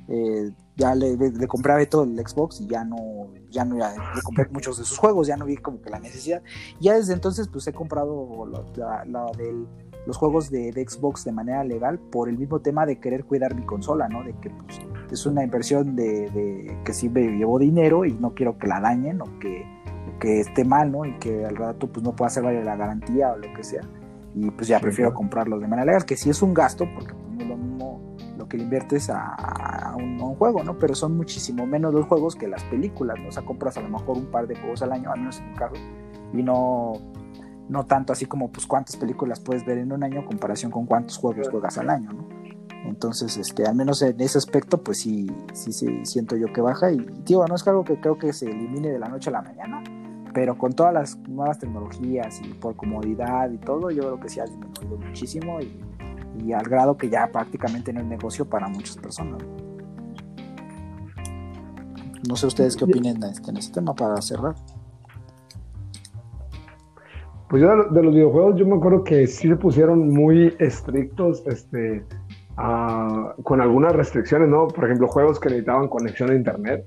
[0.08, 4.78] eh, ya le, compraba todo el Xbox y ya no, ya no le compré muchos
[4.78, 6.42] de sus juegos, ya no vi como que la necesidad.
[6.80, 9.04] Ya desde entonces pues he comprado la,
[10.06, 13.64] los juegos de, Xbox de manera legal por el mismo tema de querer cuidar mi
[13.64, 14.24] consola, ¿no?
[14.24, 18.58] De que pues, es una inversión de, que sí me llevó dinero y no quiero
[18.58, 19.64] que la dañen o que,
[20.20, 21.04] que esté mal, ¿no?
[21.04, 23.82] Y que al rato pues no pueda hacer valer la garantía o lo que sea.
[24.34, 27.30] Y pues ya prefiero comprarlos de manera legal, que sí es un gasto porque pues,
[27.30, 28.03] no es lo mismo
[28.48, 30.76] que le inviertes a, un, juego, ¿no?
[30.78, 33.28] Pero son muchísimo menos los juegos que las películas, ¿no?
[33.28, 35.50] O sea, compras a lo mejor un par de juegos al año, al menos en
[35.50, 35.74] mi caso,
[36.32, 36.94] y no,
[37.68, 40.86] no tanto así como, pues, cuántas películas puedes ver en un año en comparación con
[40.86, 42.44] cuántos juegos juegas al año, ¿no?
[42.84, 46.92] Entonces, este, al menos en ese aspecto, pues sí, sí, sí siento yo que baja.
[46.92, 49.42] Y, tío, no es algo que creo que se elimine de la noche a la
[49.42, 49.82] mañana,
[50.34, 54.40] pero con todas las nuevas tecnologías y por comodidad y todo, yo creo que sí
[54.40, 55.80] ha disminuido muchísimo y,
[56.38, 59.42] y al grado que ya prácticamente no es negocio para muchas personas.
[62.28, 64.54] No sé ustedes qué opinen este, en este tema para cerrar.
[67.48, 72.04] Pues yo de, los videojuegos, yo me acuerdo que sí se pusieron muy estrictos, este,
[72.56, 74.66] con algunas restricciones, ¿no?
[74.68, 76.84] Por ejemplo, juegos que necesitaban conexión a internet,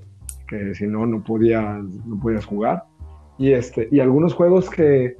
[0.48, 2.84] que si no, no podías, no podías jugar.
[3.38, 5.16] Y, este, y algunos juegos que,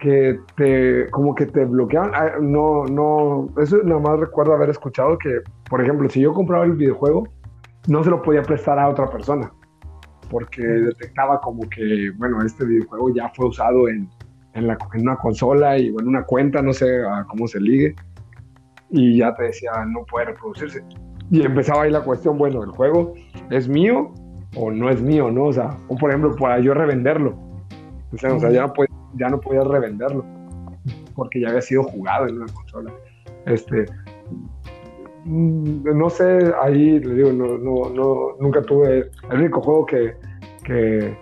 [0.00, 2.12] que te, como que te bloqueaban.
[2.14, 6.64] Ah, no, no, eso nada más recuerdo haber escuchado que, por ejemplo, si yo compraba
[6.64, 7.28] el videojuego,
[7.86, 9.52] no se lo podía prestar a otra persona,
[10.30, 14.08] porque detectaba como que, bueno, este videojuego ya fue usado en,
[14.54, 17.94] en, la, en una consola y en una cuenta, no sé cómo se ligue,
[18.90, 20.82] y ya te decía, no puede reproducirse.
[21.30, 23.14] Y empezaba ahí la cuestión, bueno, ¿el juego
[23.50, 24.12] es mío
[24.56, 25.44] o no es mío, no?
[25.44, 27.38] O sea, o por ejemplo, para yo revenderlo.
[28.12, 28.72] O sea, o sea ya, no
[29.14, 30.24] ya no podía revenderlo,
[31.14, 32.92] porque ya había sido jugado en una consola.
[33.46, 33.86] Este,
[35.24, 39.10] Mm, no sé, ahí le digo, no, no, no, nunca tuve.
[39.30, 40.14] El único juego que,
[40.64, 41.16] que,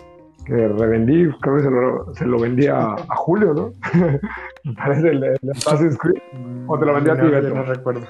[0.46, 3.72] que revendí, creo que se lo, se lo vendí a, a Julio, ¿no?
[4.64, 6.22] Me parece el, el Assassin's Creed.
[6.68, 8.06] O te lo vendí a ti, no, no recuerdo.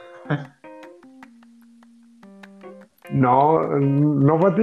[3.10, 4.62] No, no fue a ti,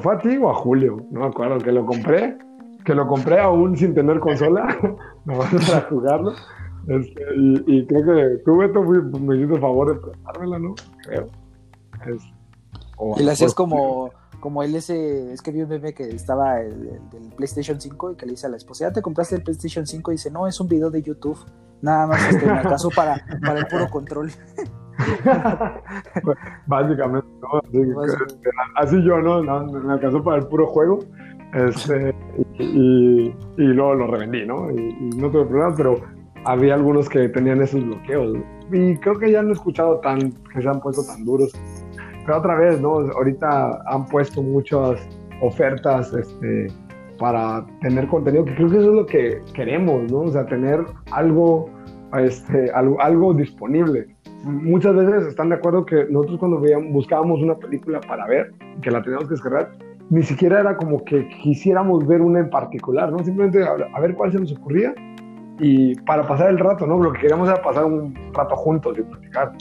[0.00, 2.36] fue a ti o a Julio, no me acuerdo, que lo compré,
[2.84, 4.66] que lo compré aún sin tener consola,
[5.24, 6.32] nomás para jugarlo.
[6.86, 7.22] Este,
[7.66, 10.74] y, creo que tú, Beto, me hiciste el favor de prestármela, ¿no?
[11.02, 11.28] Creo.
[13.18, 14.10] y le hacías como,
[14.40, 18.16] como él ese, es que vi un bebé que estaba el, del PlayStation 5 y
[18.16, 20.12] que le dice a la esposa, ¿ya te compraste el PlayStation 5?
[20.12, 21.38] Y dice, no, es un video de YouTube,
[21.82, 24.30] nada más este, me acaso para, para el puro control.
[26.66, 27.60] Básicamente, ¿no?
[28.76, 29.42] Así, yo, ¿no?
[29.42, 31.00] Me alcanzó para el puro juego.
[31.54, 32.14] Este,
[32.58, 34.70] y, y, luego lo revendí, ¿no?
[34.70, 36.00] Y, y no tuve problema, pero
[36.44, 38.36] había algunos que tenían esos bloqueos.
[38.72, 41.52] Y creo que ya no he escuchado tan, que se han puesto tan duros.
[42.24, 42.98] Pero otra vez, ¿no?
[42.98, 45.00] Ahorita han puesto muchas
[45.40, 46.66] ofertas este,
[47.18, 50.20] para tener contenido, que creo que eso es lo que queremos, ¿no?
[50.20, 51.70] O sea, tener algo,
[52.18, 54.06] este, algo, disponible.
[54.44, 58.90] Muchas veces están de acuerdo que nosotros cuando veíamos, buscábamos una película para ver, que
[58.90, 59.70] la teníamos que descargar,
[60.10, 63.18] ni siquiera era como que quisiéramos ver una en particular, ¿no?
[63.18, 64.94] Simplemente a ver cuál se nos ocurría
[65.60, 66.98] y para pasar el rato, ¿no?
[67.02, 69.52] Lo que queríamos era pasar un rato juntos y platicar.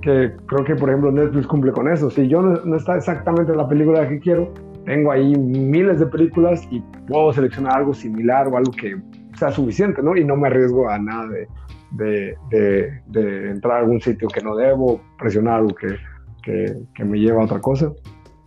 [0.00, 2.10] Que creo que, por ejemplo, Netflix cumple con eso.
[2.10, 4.52] Si yo no, está exactamente la película que quiero,
[4.84, 9.00] tengo ahí miles de películas y puedo seleccionar algo similar o algo que
[9.38, 10.16] sea suficiente, ¿no?
[10.16, 14.56] Y no me arriesgo a nada de, de, de, entrar a algún sitio que no
[14.56, 15.96] debo, presionar algo que,
[16.42, 17.92] que, que, me lleva a otra cosa.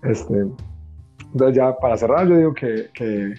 [0.04, 0.46] Este,
[1.36, 3.36] entonces, ya para cerrar, yo digo que, que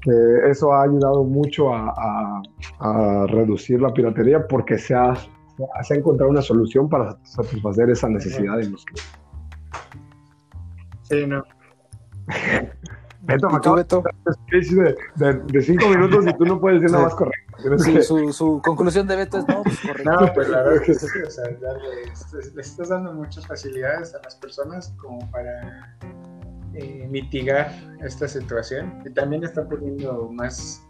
[0.00, 2.42] que eso ha ayudado mucho a,
[3.28, 5.14] reducir la piratería porque se ha,
[5.82, 8.84] se ha, encontrado una solución para satisfacer esa necesidad de los
[11.02, 11.42] Sí, no.
[13.22, 14.02] Beto, me acabo Beto?
[14.50, 17.78] De, de, de, cinco minutos y tú no puedes decir nada más correcto.
[17.78, 20.10] Sí, su, su, conclusión de Beto es no, pues correcto.
[20.10, 21.44] No, pues la verdad es que o sea,
[22.54, 25.98] le estás dando muchas facilidades a las personas como para
[26.78, 27.72] eh, mitigar
[28.04, 30.80] esta situación y también está poniendo más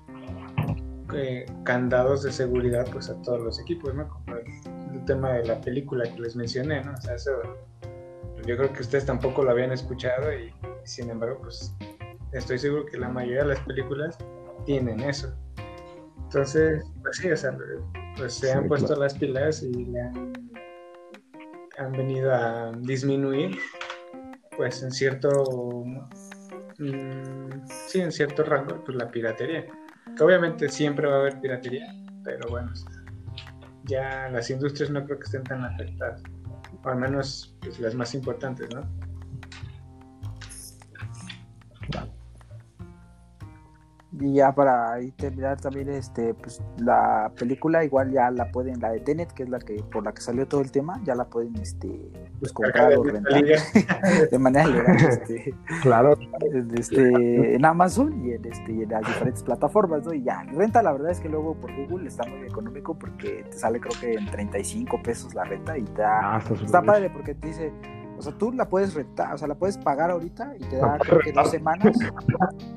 [1.15, 4.07] eh, candados de seguridad pues a todos los equipos, ¿no?
[4.07, 6.93] Como el, tema de la película que les mencioné, ¿no?
[6.93, 7.31] O sea, eso
[8.47, 10.53] yo creo que ustedes tampoco lo habían escuchado y,
[10.85, 11.75] sin embargo pues
[12.33, 14.19] estoy seguro que la mayoría de las películas
[14.67, 15.35] tienen eso.
[16.25, 17.57] Entonces, pues sí, o sea,
[18.19, 20.33] pues se han puesto las pilas y le han,
[21.79, 23.59] han venido a disminuir
[24.59, 25.85] pues en cierto
[26.79, 27.49] mm,
[27.87, 29.65] sí en cierto rango pues la piratería.
[30.17, 31.95] Que obviamente siempre va a haber piratería
[32.25, 32.71] pero bueno
[33.85, 36.23] ya las industrias no creo que estén tan afectadas.
[36.85, 38.83] Al menos pues, las más importantes no
[44.11, 48.91] Y ya para ahí terminar también este pues la película igual ya la pueden la
[48.91, 51.27] de Tenet que es la que por la que salió todo el tema ya la
[51.27, 53.45] pueden este pues comprar o rentar
[54.31, 56.17] de manera legal este, claro.
[56.75, 60.15] este, en Amazon y en este en las diferentes plataformas ¿no?
[60.15, 63.59] y ya renta la verdad es que luego por Google está muy económico porque te
[63.59, 67.35] sale creo que en 35 pesos la renta y te da, ah, está padre porque
[67.35, 67.73] te dice
[68.19, 70.99] o sea, tú la puedes rentar, o sea, la puedes pagar ahorita y te da
[70.99, 71.97] creo que dos semanas.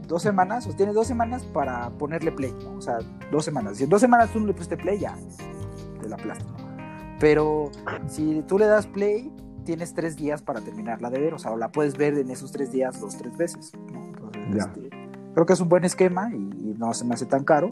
[0.07, 2.73] dos semanas, o tienes dos semanas para ponerle play, ¿no?
[2.75, 2.99] O sea,
[3.31, 3.77] dos semanas.
[3.77, 5.15] Si en dos semanas tú no le pusiste play, ya
[5.99, 6.47] te la aplastas,
[7.19, 7.71] Pero
[8.07, 9.31] si tú le das play,
[9.63, 12.71] tienes tres días para terminarla de ver, o sea, la puedes ver en esos tres
[12.71, 13.71] días dos, tres veces.
[14.55, 14.89] Este,
[15.33, 17.71] creo que es un buen esquema y, no se me hace tan caro.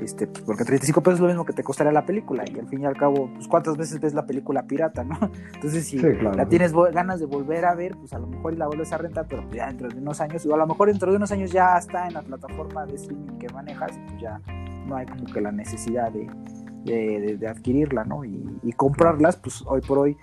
[0.00, 2.68] Este, pues, porque 35 pesos es lo mismo que te costaría la película y al
[2.68, 5.18] fin y al cabo, pues cuántas veces ves la película pirata, ¿no?
[5.54, 8.92] Entonces si la tienes ganas de volver a ver, pues a lo mejor la vuelves
[8.92, 11.32] a rentar, pero ya dentro de unos años, o a lo mejor dentro de unos
[11.32, 14.40] años ya está en la plataforma de streaming que manejas, pues ya
[14.86, 18.24] no hay como que la necesidad de, de, adquirirla, ¿no?
[18.24, 20.16] Y, y, comprarlas, pues hoy por hoy,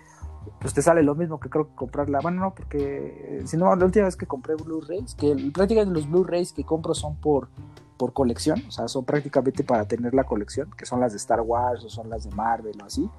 [0.59, 2.19] pues te sale lo mismo que creo que comprarla.
[2.21, 6.53] Bueno, no, porque si no, la última vez que compré Blu-rays, que prácticamente los Blu-rays
[6.53, 7.49] que compro son por,
[7.97, 11.41] por colección, o sea, son prácticamente para tener la colección, que son las de Star
[11.41, 13.09] Wars o son las de Marvel o así,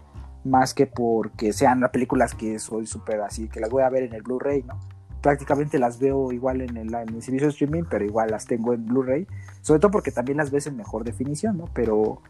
[0.45, 4.05] más que porque sean las películas que soy súper así, que las voy a ver
[4.05, 4.79] en el Blu-ray, ¿no?
[5.21, 6.91] Prácticamente las veo igual en el,
[7.23, 9.27] servicio de streaming, pero igual las tengo en Blu-ray,
[9.61, 11.65] sobre todo porque también las ves en mejor definición, ¿no?
[11.75, 12.21] Pero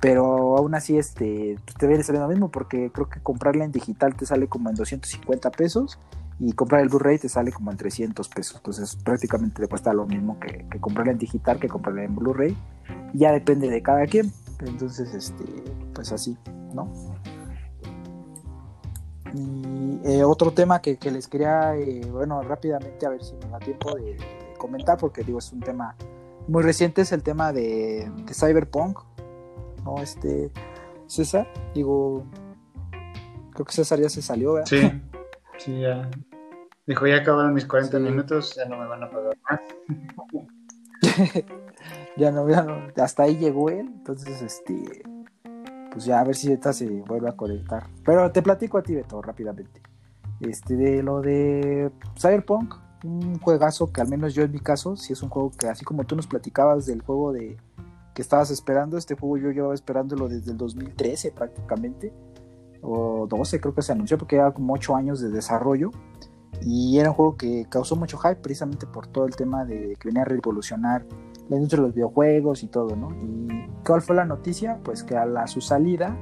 [0.00, 3.72] pero aún así este pues, te viene saliendo lo mismo porque creo que comprarla en
[3.72, 5.98] digital te sale como en 250 pesos
[6.40, 10.06] y comprar el Blu-ray te sale como en 300 pesos entonces prácticamente te cuesta lo
[10.06, 12.56] mismo que, comprarla en digital que comprarla en Blu-ray
[13.14, 15.44] ya depende de cada quien entonces este
[15.94, 16.36] pues así
[16.74, 16.90] no
[19.34, 23.58] y eh, otro tema que, les quería eh, bueno rápidamente a ver si me da
[23.58, 24.16] tiempo de,
[24.58, 25.94] comentar porque digo es un tema
[26.46, 29.00] muy reciente es el tema de, de Cyberpunk
[29.84, 30.02] ¿no?
[30.02, 30.50] Este,
[31.06, 32.24] César, digo,
[33.52, 34.68] creo que César ya se salió, ¿verdad?
[34.68, 35.02] Sí,
[35.58, 36.10] sí, ya.
[36.88, 39.60] Dijo, ya acabaron mis 40 minutos, ya no me van a pagar más.
[42.16, 45.02] ya no, ya no, hasta ahí llegó él, entonces, este,
[45.92, 47.86] pues ya a ver si esta se vuelve a conectar.
[48.04, 49.82] Pero te platico a ti, Beto, rápidamente.
[50.40, 52.74] Este, de lo de Cyberpunk,
[53.04, 55.84] un juegazo que al menos yo en mi caso, si es un juego que así
[55.84, 57.56] como tú nos platicabas del juego de
[58.18, 58.98] que estabas esperando.
[58.98, 62.12] Este juego yo llevaba esperándolo desde el 2013 prácticamente,
[62.82, 65.92] o 12 creo que se anunció, porque era como 8 años de desarrollo.
[66.62, 70.08] Y era un juego que causó mucho hype precisamente por todo el tema de que
[70.08, 71.06] venía a revolucionar
[71.48, 73.10] la industria de los videojuegos y todo, ¿no?
[73.22, 74.78] ¿Y cuál fue la noticia?
[74.82, 76.16] Pues que a la, su salida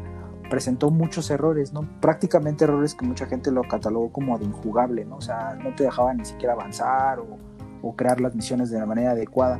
[0.51, 1.89] presentó muchos errores, ¿no?
[2.01, 5.17] Prácticamente errores que mucha gente lo catalogó como de injugable, ¿no?
[5.17, 7.39] O sea, no te dejaban ni siquiera avanzar o,
[7.83, 9.59] o crear las misiones de la manera adecuada.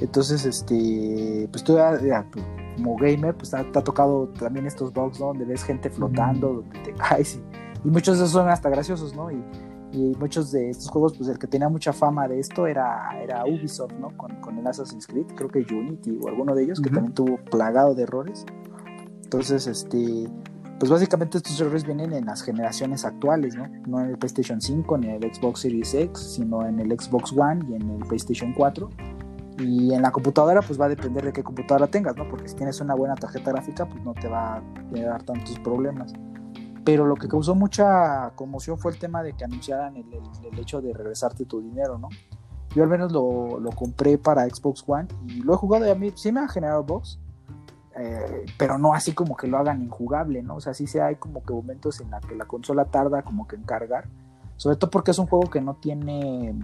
[0.00, 1.76] Entonces, este, pues tú
[2.76, 5.26] como gamer, pues te, ha tocado también estos bugs, ¿no?
[5.26, 7.36] Donde ves gente flotando, donde te caes
[7.84, 9.30] y, muchos de esos son hasta graciosos, ¿no?
[9.30, 9.42] Y,
[9.92, 13.92] muchos de estos juegos, pues el que tenía mucha fama de esto era, era Ubisoft,
[13.98, 14.16] ¿no?
[14.16, 17.38] Con, con el Assassin's Creed, creo que Unity o alguno de ellos, que también tuvo
[17.50, 18.44] plagado de errores.
[19.24, 20.28] Entonces, este,
[20.78, 23.66] pues básicamente estos errores vienen en las generaciones actuales, ¿no?
[23.86, 27.32] No en el PlayStation 5 ni en el Xbox Series X, sino en el Xbox
[27.32, 28.88] One y en el PlayStation 4
[29.58, 32.28] y en la computadora, pues va a depender de qué computadora tengas, ¿no?
[32.28, 34.62] Porque si tienes una buena tarjeta gráfica, pues no te va a
[34.92, 36.12] dar tantos problemas.
[36.88, 40.94] Pero lo que causó mucha conmoción fue el tema de que anunciaran el, hecho de
[40.94, 42.08] regresarte tu dinero, ¿no?
[42.74, 45.94] Yo al menos lo, lo, compré para Xbox One y lo he jugado y a
[45.94, 47.20] mí sí me ha generado box,
[47.94, 50.54] eh, pero no así como que lo hagan injugable, ¿no?
[50.56, 53.56] O sea, sí hay como que momentos en la que la consola tarda como que
[53.56, 54.08] en cargar,
[54.56, 56.58] sobre todo porque es un juego que no tiene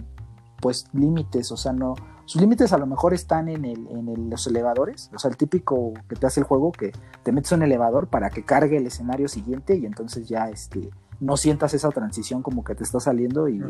[0.65, 1.93] pues límites, o sea, no,
[2.25, 5.93] sus límites a lo mejor están en, el, en los elevadores, o sea, el típico
[6.09, 6.91] que te hace el juego que
[7.21, 10.89] te metes un elevador para que cargue el escenario siguiente y entonces ya este,
[11.19, 13.61] no sientas esa transición como que te está saliendo y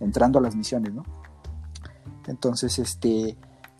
[0.00, 1.04] entrando a las misiones, ¿no?
[2.26, 3.36] Entonces, este, eh,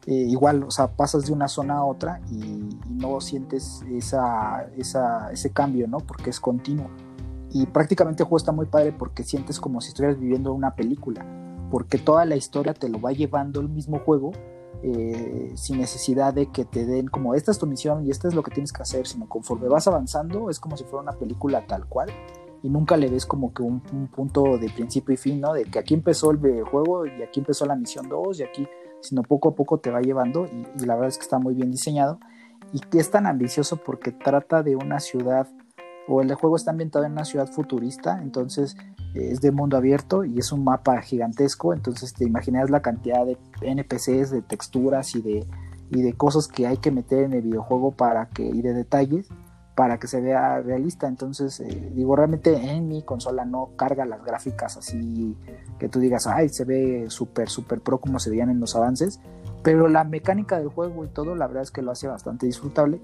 [0.07, 5.51] igual, o sea, pasas de una zona a otra y, no sientes esa, esa, ese
[5.51, 5.99] cambio, ¿no?
[5.99, 6.91] Porque es continuo.
[7.51, 11.27] Y prácticamente el juego está muy padre porque sientes como si estuvieras viviendo una película
[11.73, 14.33] porque toda la historia te lo va llevando el mismo juego
[14.83, 18.35] eh, sin necesidad de que te den como esta es tu misión y esto es
[18.35, 21.67] lo que tienes que hacer, sino conforme vas avanzando es como si fuera una película
[21.67, 22.11] tal cual
[22.63, 23.81] y nunca le ves como que un,
[24.15, 25.55] punto de principio y fin, ¿no?
[25.55, 28.69] De que aquí empezó el videojuego y aquí empezó la misión 2 y aquí,
[29.01, 31.55] sino poco a poco te va llevando y, y la verdad es que está muy
[31.55, 32.21] bien diseñado
[32.75, 35.49] y que es tan ambicioso porque trata de una ciudad
[36.09, 38.77] o el juego está ambientado en una ciudad futurista, entonces
[39.15, 43.39] es de mundo abierto y es un mapa gigantesco, entonces te imaginas la cantidad de
[43.61, 45.47] NPCs, de texturas y de,
[45.91, 49.29] y de cosas que hay que meter en el videojuego para que, y de detalles
[49.75, 51.09] para que se vea realista.
[51.09, 55.37] Entonces, eh, digo, realmente en mi consola no carga las gráficas así
[55.79, 59.21] que tú digas, ay, se ve súper, súper pro como se veían en los avances,
[59.63, 63.01] pero la mecánica del juego y todo, la verdad es que lo hace bastante disfrutable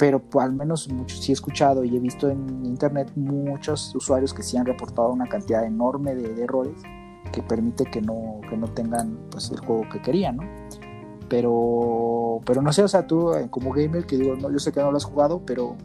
[0.00, 4.32] pero pues, al menos muchos sí he escuchado y he visto en internet muchos usuarios
[4.32, 6.80] que sí han reportado una cantidad enorme de, errores
[7.30, 10.44] que permite que no, que no tengan pues el juego que querían, ¿no?
[11.28, 14.72] Pero, pero no sé, o sea, tú eh, como gamer, que digo, no, yo sé
[14.72, 15.76] que no lo has jugado, pero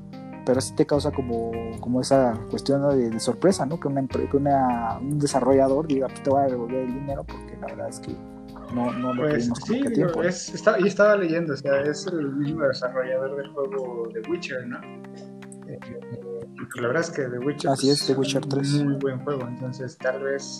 [0.45, 1.51] pero sí te causa como,
[1.81, 3.79] como esa cuestión de, sorpresa, ¿no?
[3.79, 7.57] Que, una, que una, un desarrollador diga, pues te voy a devolver el dinero porque
[7.59, 8.15] la verdad es que
[8.73, 10.23] no, no lo pues, sí, tiempo.
[10.23, 14.67] Es, está, y estaba leyendo, o sea, es el mismo desarrollador del juego de Witcher,
[14.67, 14.79] ¿no?
[15.67, 15.79] Eh,
[16.75, 18.67] la verdad es que The Witcher, Así es, The Witcher 3.
[18.67, 20.59] es un muy buen juego, entonces tal vez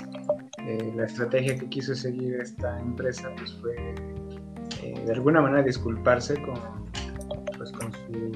[0.65, 3.75] eh, la estrategia que quiso seguir esta empresa pues fue
[4.81, 6.59] eh, de alguna manera disculparse con,
[7.57, 7.91] pues, con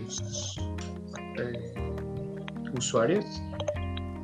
[0.07, 0.59] sus
[1.37, 1.73] eh,
[2.77, 3.25] usuarios,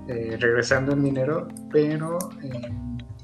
[0.07, 2.19] regresando el dinero, pero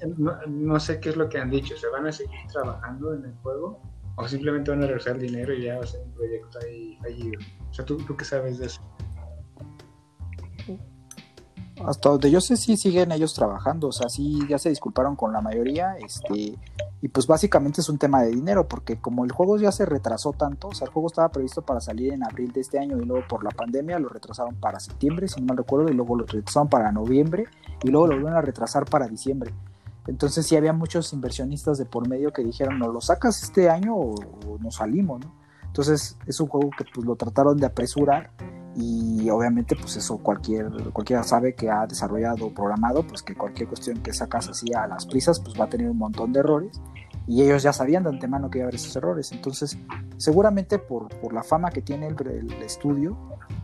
[0.07, 3.35] no, sé qué es lo que han dicho, ¿se van a seguir trabajando en el
[3.37, 3.81] juego?
[4.15, 6.97] ¿O simplemente van a regresar el dinero y ya va a ser un proyecto ahí
[7.01, 7.39] fallido?
[7.69, 8.81] O sea, ¿tú, tú qué sabes de eso?
[11.85, 15.33] hasta donde yo sé sí siguen ellos trabajando, o sea, sí ya se disculparon con
[15.33, 16.57] la mayoría, este,
[17.01, 20.33] y pues básicamente es un tema de dinero, porque como el juego ya se retrasó
[20.33, 23.05] tanto, o sea, el juego estaba previsto para salir en abril de este año y
[23.05, 26.25] luego por la pandemia lo retrasaron para septiembre, si no mal recuerdo, y luego lo
[26.25, 27.45] retrasaron para noviembre
[27.83, 29.53] y luego lo volvieron a retrasar para diciembre.
[30.07, 33.95] Entonces sí había muchos inversionistas de por medio que dijeron, no lo sacas este año
[33.95, 34.15] o,
[34.47, 35.41] o nos salimos, ¿no?
[35.65, 38.31] Entonces es un juego que pues lo trataron de apresurar
[38.75, 43.67] y obviamente pues eso cualquier cualquiera sabe que ha desarrollado o programado pues que cualquier
[43.67, 46.81] cuestión que sacas así a las prisas pues va a tener un montón de errores
[47.27, 49.31] y ellos ya sabían de antemano que iba a haber esos errores.
[49.31, 49.77] Entonces
[50.17, 53.17] seguramente por, por la fama que tiene el, estudio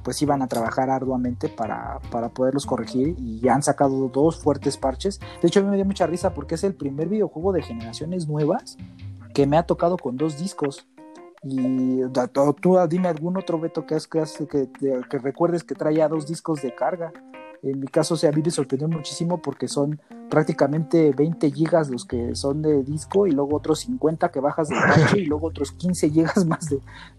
[0.04, 4.78] pues iban a trabajar arduamente para, para poderlos corregir y ya han sacado dos fuertes
[4.78, 5.20] parches.
[5.42, 8.28] De hecho a mí me dio mucha risa porque es el primer videojuego de generaciones
[8.28, 8.78] nuevas
[9.34, 10.88] que me ha tocado con dos discos.
[11.44, 12.02] Y
[12.62, 14.70] tú dime algún otro veto que, has, que, que,
[15.10, 17.14] que, recuerdes que traía dos discos de carga.
[17.64, 20.00] En mi caso, a mí me sorprendió muchísimo porque son
[20.30, 24.80] prácticamente 20 gigas los que son de disco y luego otros 50 que bajas del
[24.88, 26.70] parche y luego otros 15 gigas más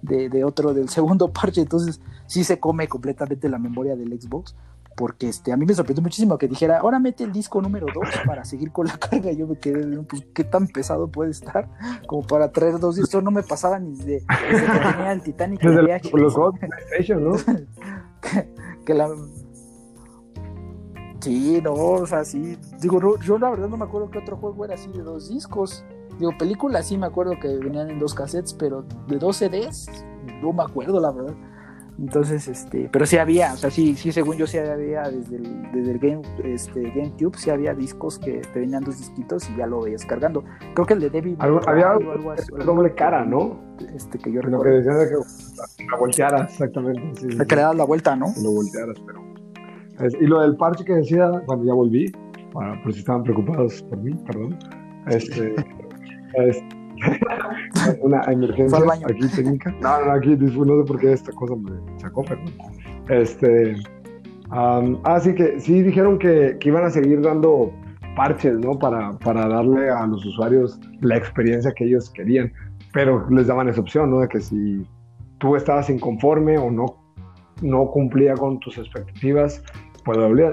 [0.03, 1.63] de, de, otro del segundo parche.
[1.63, 4.55] Entonces, sí se come completamente la memoria del Xbox
[4.99, 8.05] porque este, a mí me sorprendió muchísimo que dijera, ahora mete el disco número 2
[8.27, 9.31] para seguir con la carga.
[9.31, 11.69] Y yo me quedé, pues, ¿qué tan pesado puede estar?
[12.09, 13.23] Como para traer dos discos.
[13.23, 15.61] No me pasaba ni de, desde que tenía el Titanic.
[15.63, 17.45] Desde viaje, los
[18.85, 19.09] que, la...
[21.21, 22.57] Sí, no, o sea, sí.
[22.81, 25.85] Digo, yo la verdad no me acuerdo que otro juego era así de dos discos.
[26.19, 29.89] Digo, películas sí me acuerdo que venían en dos cassettes, pero de dos CDs,
[30.43, 31.35] no me acuerdo, la verdad.
[31.99, 35.73] Entonces, este, pero sí había, o sea, sí, sí, según yo sí había desde el,
[35.73, 39.67] desde el Game, este, GameCube, sí había discos que te venían dos disquitos y ya
[39.67, 40.45] lo veías cargando.
[40.75, 43.59] Creo que el de David había algo, así, doble cara, ¿no?
[43.97, 44.65] Este que yo recuerdo.
[44.65, 47.21] Lo que decían es que la voltearas, exactamente.
[47.21, 48.27] Sí, que le das la vuelta, ¿no?
[48.41, 49.38] lo voltearas, pero.
[50.21, 52.13] Y lo del parche que decía cuando ya volví,
[52.53, 54.59] bueno, por si estaban preocupados por mí, perdón.
[55.09, 55.55] Este,
[58.03, 59.75] una emergencia aquí técnica.
[59.81, 62.41] No, no, aquí no sé por qué esta cosa me sacó, pero
[63.09, 63.77] este.
[65.05, 67.73] así que sí dijeron que, que, iban a seguir dando
[68.17, 68.79] parches, ¿no?
[68.79, 72.53] Para, para darle a los usuarios la experiencia que ellos querían,
[72.93, 74.21] pero les daban esa opción, ¿no?
[74.21, 74.87] De que si
[75.39, 76.97] tú estabas inconforme o no,
[77.63, 79.63] no cumplía con tus expectativas,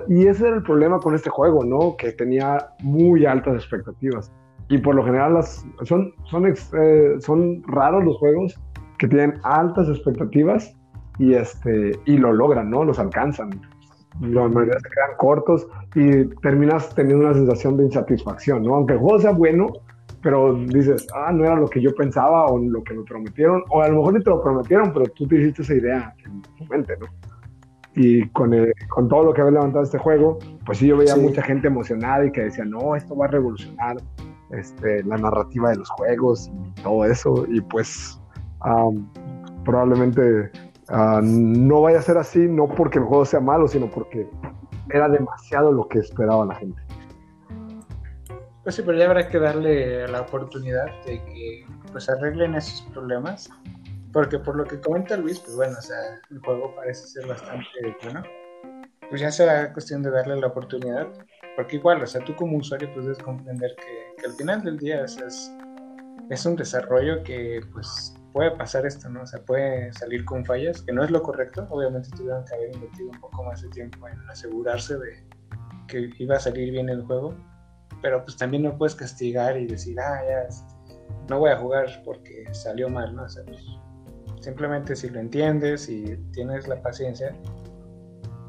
[0.07, 1.95] Y ese era el problema con este juego, ¿no?
[1.97, 4.31] Que tenía muy altas expectativas
[4.69, 8.59] y por lo general las, son, son, eh, son raros los juegos
[8.97, 10.75] que tienen altas expectativas
[11.19, 12.83] y, este, y lo logran, ¿no?
[12.83, 13.49] Los alcanzan.
[14.21, 18.75] La mayoría se quedan cortos y terminas teniendo una sensación de insatisfacción, ¿no?
[18.75, 19.67] Aunque el juego sea bueno,
[20.21, 23.81] pero dices, ah, no era lo que yo pensaba o lo que me prometieron, o
[23.81, 26.65] a lo mejor ni te lo prometieron, pero tú te hiciste esa idea en tu
[26.65, 27.07] mente, ¿no?
[27.95, 28.51] Y con,
[28.89, 32.25] con todo lo que había levantado este juego, pues sí, yo veía mucha gente emocionada
[32.25, 33.97] y que decía, no, esto va a revolucionar
[34.51, 37.45] este, la narrativa de los juegos y todo eso.
[37.49, 38.19] Y pues
[39.63, 40.51] probablemente
[40.89, 44.27] ah, no vaya a ser así, no porque el juego sea malo, sino porque
[44.89, 46.81] era demasiado lo que esperaba la gente.
[48.63, 53.49] Pues sí, pero ya habrá que darle la oportunidad de que pues arreglen esos problemas.
[54.15, 55.97] Porque por lo que comenta Luis, pues bueno, o sea,
[56.31, 57.67] el juego parece ser bastante
[58.01, 58.23] bueno.
[59.09, 61.05] Pues ya será cuestión de darle la oportunidad.
[61.57, 65.17] Porque igual, o sea, tú como usuario puedes comprender que al final del día es,
[66.29, 69.23] es, un desarrollo que pues puede pasar esto, ¿no?
[69.23, 71.67] O sea, puede salir con fallas, que no es lo correcto.
[71.69, 75.27] Obviamente tuvieron que haber invertido un poco más de tiempo en asegurarse de
[75.89, 77.35] que iba a salir bien el juego.
[78.01, 80.73] Pero pues también no puedes castigar y decir, ah, ya, este,
[81.27, 83.23] no voy a jugar porque salió mal, ¿no?
[83.23, 83.61] O sea, pues,
[84.39, 87.35] simplemente si lo entiendes y tienes la paciencia,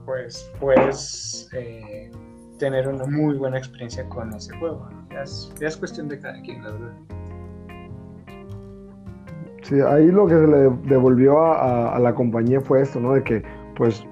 [0.04, 2.10] pues puedes eh,
[2.58, 4.88] tener una muy buena experiencia con ese juego.
[5.10, 6.92] Ya, es, cuestión de cada quien, la verdad.
[9.62, 13.14] Sí, ahí lo que se le devolvió a, la compañía fue esto, ¿no?
[13.14, 13.42] De que
[13.76, 14.06] pues,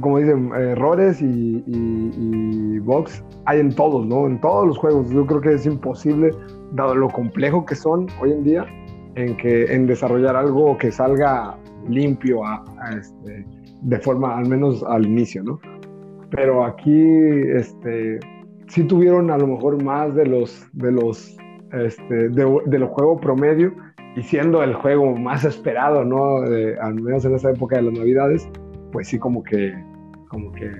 [0.00, 4.26] como dicen, errores y, y, bugs hay en todos, ¿no?
[4.26, 5.08] En todos los juegos.
[5.10, 6.30] Yo creo que es imposible,
[6.72, 8.66] dado lo complejo que son hoy en día,
[9.16, 11.58] en, que, en desarrollar algo que salga
[11.88, 12.42] limpio
[12.96, 13.46] este,
[13.82, 15.58] de forma, al menos al inicio, ¿no?
[16.30, 17.02] Pero aquí,
[17.54, 18.20] este,
[18.68, 21.36] sí tuvieron a lo mejor más de los, de los,
[21.72, 23.72] este, de, los juegos promedio
[24.16, 26.38] y siendo el juego más esperado, ¿no?
[26.80, 28.48] al menos en esa época de las navidades,
[28.92, 29.72] pues sí como que,
[30.28, 30.70] como que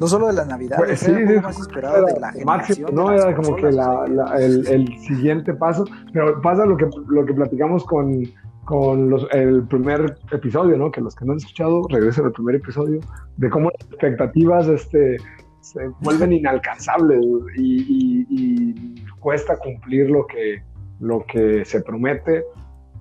[0.00, 2.94] no, solo de la Navidad, pues, sí, el más esperado de la generación.
[2.94, 7.84] no, era como que el, el, siguiente paso, pero pasa lo que, lo que platicamos
[7.84, 8.24] con,
[8.64, 10.90] con los, el primer episodio, ¿no?
[10.90, 13.00] Que los que no han escuchado regresen al primer episodio,
[13.36, 15.16] de cómo las expectativas este,
[15.60, 17.20] se vuelven inalcanzables
[17.56, 20.62] y, y, cuesta cumplir lo que,
[21.00, 22.44] lo que se promete,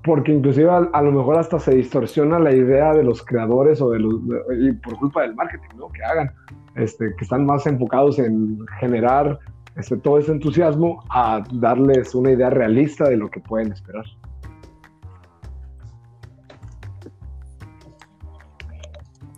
[0.03, 3.99] porque inclusive a, lo mejor hasta se distorsiona la idea de los creadores o de
[3.99, 4.15] los,
[4.59, 5.87] y por culpa del marketing, ¿no?
[5.89, 6.31] Que hagan,
[6.75, 9.39] este, que están más enfocados en generar
[9.75, 14.05] este, todo ese entusiasmo a darles una idea realista de lo que pueden esperar.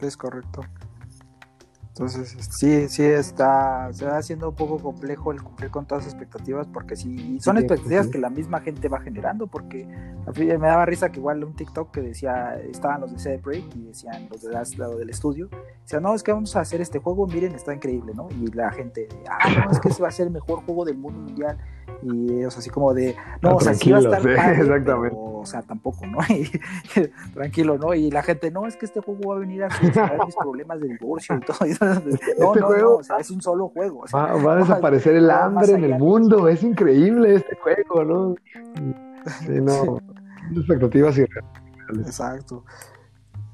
[0.01, 0.61] Es correcto.
[1.98, 6.14] Entonces, sí, sí está, se va haciendo un poco complejo el cumplir con todas las
[6.14, 9.88] expectativas, porque sí, son expectativas que la misma gente va generando, porque
[10.36, 13.84] me daba risa que igual un TikTok que decía, estaban los de CD Break y
[13.84, 15.48] decían los de lado del estudio,
[15.84, 18.28] decían, no, es que vamos a hacer este juego, miren, está increíble, ¿no?
[18.41, 20.98] Y la gente, ah, no, es que ese va a ser el mejor juego del
[20.98, 21.58] mundo mundial,
[22.06, 25.18] y ellos así como de, no, o sea, sí va a estar exactamente.
[25.18, 26.20] o sea, tampoco, ¿no?
[27.34, 27.95] tranquilo, ¿no?
[27.95, 30.80] Y la gente, no, es que este juego va a venir a solucionar mis problemas
[30.82, 31.58] de divorcio y todo.
[31.62, 34.06] no, este no, juego no, o sea, es un solo juego.
[34.14, 38.36] va, a desaparecer el hambre en el mundo, es increíble este juego, ¿no?
[39.39, 39.99] Sí, no,
[40.56, 42.06] expectativas irreales.
[42.06, 42.64] Exacto.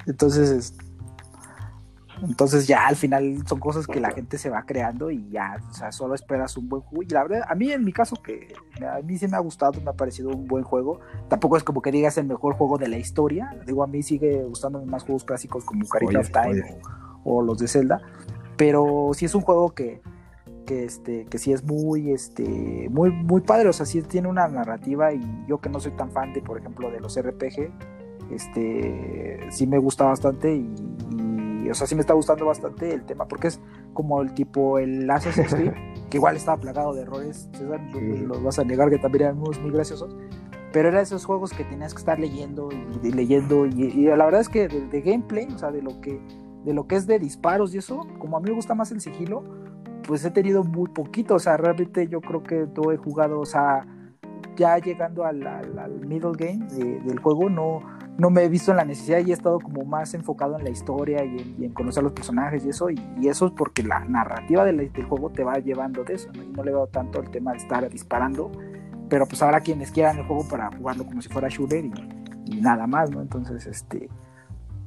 [0.07, 0.73] Entonces,
[2.21, 5.73] entonces ya al final son cosas que la gente se va creando y ya, o
[5.73, 7.03] sea, solo esperas un buen juego.
[7.03, 8.53] Y la verdad, a mí en mi caso, que
[8.87, 10.99] a mí sí me ha gustado, me ha parecido un buen juego.
[11.29, 13.55] Tampoco es como que digas el mejor juego de la historia.
[13.65, 16.81] Digo, a mí sigue gustándome más juegos clásicos como Carita of Time
[17.23, 18.01] o, los de Zelda.
[18.55, 20.01] Pero sí es un juego que,
[20.67, 23.69] que, este, que sí es muy, este, muy, muy padre.
[23.69, 26.59] O sea, sí tiene una narrativa y yo que no soy tan fan de, por
[26.59, 27.71] ejemplo, de los RPG,
[28.31, 30.73] este, sí me gusta bastante y
[31.69, 33.59] o sea, sí me está gustando bastante el tema, porque es
[33.93, 35.73] como el tipo el Assassin's Creed,
[36.09, 39.57] que igual estaba plagado de errores, César, los vas a negar que también eran muy,
[39.59, 40.15] muy graciosos,
[40.71, 42.69] pero era esos juegos que tenías que estar leyendo
[43.03, 46.19] y, leyendo, y, la verdad es que de, gameplay, o sea, de lo que
[46.63, 49.01] de lo que es de disparos y eso, como a mí me gusta más el
[49.01, 49.43] sigilo,
[50.07, 53.45] pues he tenido muy poquito, o sea, realmente yo creo que todo he jugado, o
[53.45, 53.87] sea,
[54.55, 55.39] ya llegando al,
[56.05, 57.81] middle game del juego, no,
[58.17, 60.69] no me he visto en la necesidad y he estado como más enfocado en la
[60.69, 64.91] historia y en, conocer los personajes y eso, y, eso es porque la narrativa del,
[65.07, 66.43] juego te va llevando de eso, ¿no?
[66.43, 68.51] Y no le veo tanto el tema de estar disparando,
[69.09, 71.91] pero pues habrá quienes quieran el juego para jugarlo como si fuera shooter y,
[72.45, 73.21] y nada más, ¿no?
[73.21, 74.09] Entonces, este,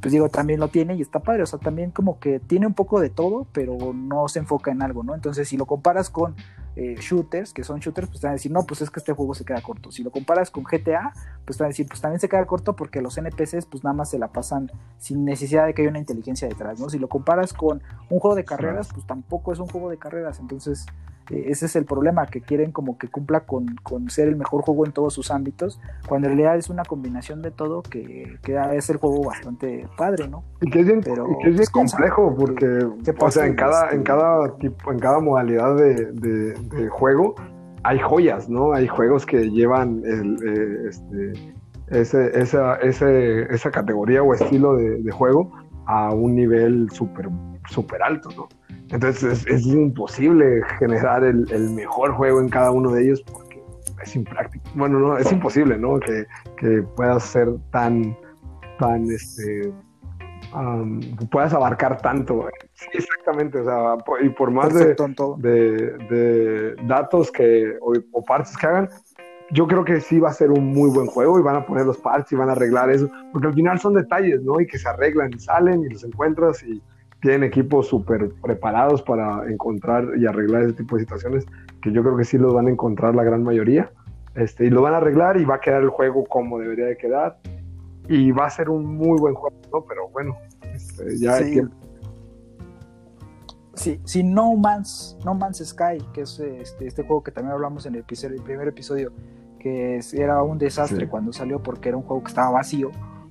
[0.00, 2.74] pues digo, también lo tiene y está padre, o sea, también como que tiene un
[2.74, 5.14] poco de todo, pero no se enfoca en algo, ¿no?
[5.14, 6.34] Entonces, si lo comparas con
[6.76, 9.12] eh, shooters, que son shooters, pues te van a decir, no, pues es que este
[9.12, 9.92] juego se queda corto.
[9.92, 11.12] Si lo comparas con GTA,
[11.44, 13.94] pues te van a decir, pues también se queda corto porque los NPCs pues nada
[13.94, 16.88] más se la pasan sin necesidad de que haya una inteligencia detrás, ¿no?
[16.88, 20.40] Si lo comparas con un juego de carreras, pues tampoco es un juego de carreras,
[20.40, 20.86] entonces
[21.30, 23.76] ese es el problema, que quieren como que cumpla con,
[24.08, 27.50] ser el mejor juego en todos sus ámbitos, cuando en realidad es una combinación de
[27.50, 30.44] todo que, que es el juego bastante padre, ¿no?
[30.60, 32.66] Y que es bien, Pero, que es bien pues, complejo, porque
[33.18, 37.34] o sea, en cada, en cada tipo, en cada modalidad de, juego
[37.82, 38.72] hay joyas, ¿no?
[38.72, 41.54] Hay juegos que llevan el, eh, este,
[41.88, 45.52] ese, esa, ese, esa categoría o estilo de, juego
[45.86, 47.28] a un nivel súper
[47.68, 48.48] super alto, ¿no?
[48.90, 53.62] Entonces es, imposible generar el, mejor juego en cada uno de ellos porque
[54.02, 54.64] es impráctico.
[54.74, 55.98] Bueno, no, es imposible, ¿no?
[56.00, 56.26] Que,
[56.56, 58.16] que puedas ser tan,
[58.78, 59.72] tan, este,
[61.30, 62.48] puedas abarcar tanto.
[62.74, 64.94] Sí, exactamente, o sea, y por más de,
[65.38, 68.88] de, datos que, o, partes que hagan,
[69.50, 71.86] yo creo que sí va a ser un muy buen juego y van a poner
[71.86, 74.60] los parts y van a arreglar eso, porque al final son detalles, ¿no?
[74.60, 76.82] Y que se arreglan y salen y los encuentras y
[77.24, 81.46] tienen equipos súper preparados para encontrar y arreglar ese tipo de situaciones,
[81.80, 83.90] que yo creo que sí los van a encontrar la gran mayoría.
[84.34, 86.98] Este, y lo van a arreglar y va a quedar el juego como debería de
[86.98, 87.38] quedar.
[88.08, 89.86] Y va a ser un muy buen juego, ¿no?
[89.88, 90.36] Pero bueno,
[90.74, 91.52] este, ya sí.
[91.52, 91.74] tiempo.
[93.72, 97.86] Sí, sí, No Man's, no Man's Sky, que es este, este juego que también hablamos
[97.86, 99.12] en el, episodio, el primer episodio,
[99.58, 102.90] que era un desastre cuando salió porque era un juego que estaba vacío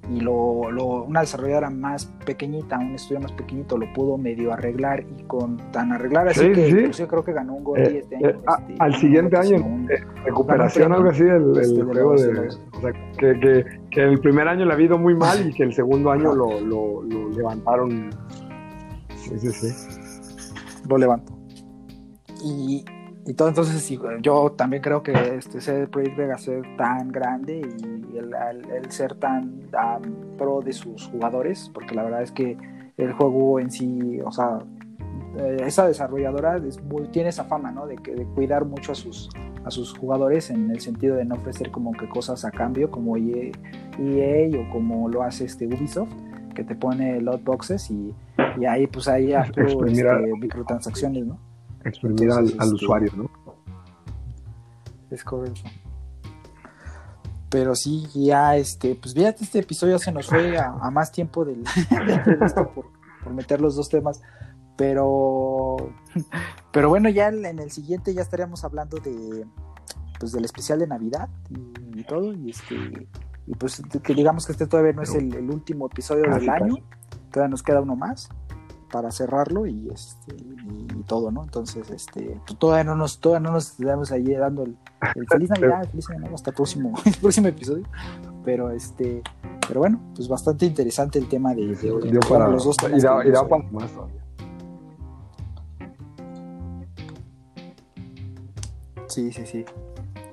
[0.10, 5.06] y lo, lo, una desarrolladora más pequeñita, un estudio más pequeñito lo pudo medio arreglar
[5.18, 8.28] y con tan arreglar así que yo creo que ganó un GOTY eh, este año.
[8.28, 12.47] Eh, este, al siguiente año, un, eh, recuperación, algo así, el, este, juego de, de,
[12.47, 15.64] o sea, que, que, que, el primer año le ha ido muy mal y que
[15.64, 18.10] el segundo año lo, lo, lo, levantaron.
[19.16, 20.80] Sí, sí, sí.
[20.89, 21.34] Lo levantó.
[22.43, 22.84] Y,
[23.26, 28.17] y todo entonces yo también creo que este ese proyecto de ser tan grande y
[28.17, 32.57] el, el, el ser tan um, pro de sus jugadores porque la verdad es que
[32.97, 34.59] el juego en sí o sea
[35.38, 37.88] eh, esa desarrolladora es muy, tiene esa fama ¿no?
[37.88, 39.30] de, que, de cuidar mucho a sus
[39.65, 43.15] a sus jugadores en el sentido de no ofrecer como que cosas a cambio como
[43.15, 43.51] EA,
[43.97, 46.11] EA o como lo hace este Ubisoft
[46.53, 48.13] que te pone lot boxes y,
[48.59, 49.63] y ahí pues ahí a este,
[50.39, 51.53] microtransacciones ¿no?
[51.86, 53.29] Exprimir Entonces, al, al este, usuario, ¿no?
[55.09, 55.61] Es correcto.
[57.49, 61.45] Pero sí, ya este, pues fíjate, este episodio se nos fue a, a más tiempo
[61.45, 61.63] del,
[62.73, 62.88] por,
[63.23, 64.21] por, meter los dos temas.
[64.75, 65.77] Pero,
[66.71, 69.45] pero bueno, ya en el siguiente ya estaríamos hablando de
[70.19, 72.34] pues del especial de Navidad y, y todo.
[72.34, 73.07] Y este,
[73.45, 76.77] y pues que digamos que este todavía no es el, el último episodio del año.
[77.29, 78.29] Todavía nos queda uno más
[78.93, 81.43] para cerrarlo y este y, y, todo, ¿no?
[81.43, 84.77] Entonces, este, todavía no nos, todavía no nos quedamos ahí dando el,
[85.15, 87.85] el feliz Navidad, feliz Navidad hasta el próximo, el próximo episodio.
[88.45, 89.23] Pero este,
[89.67, 92.19] pero bueno, pues bastante interesante el tema de, de hoy.
[92.29, 92.99] para, los dos temas.
[92.99, 94.21] Y da, y da para más todavía.
[99.07, 99.65] Sí, sí, sí.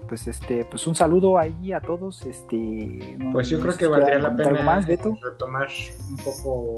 [0.06, 2.26] Pues este, pues un saludo ahí a todos.
[2.26, 5.16] Este, pues yo creo que valdría la pena más, Beto?
[5.22, 5.68] retomar
[6.10, 6.76] un poco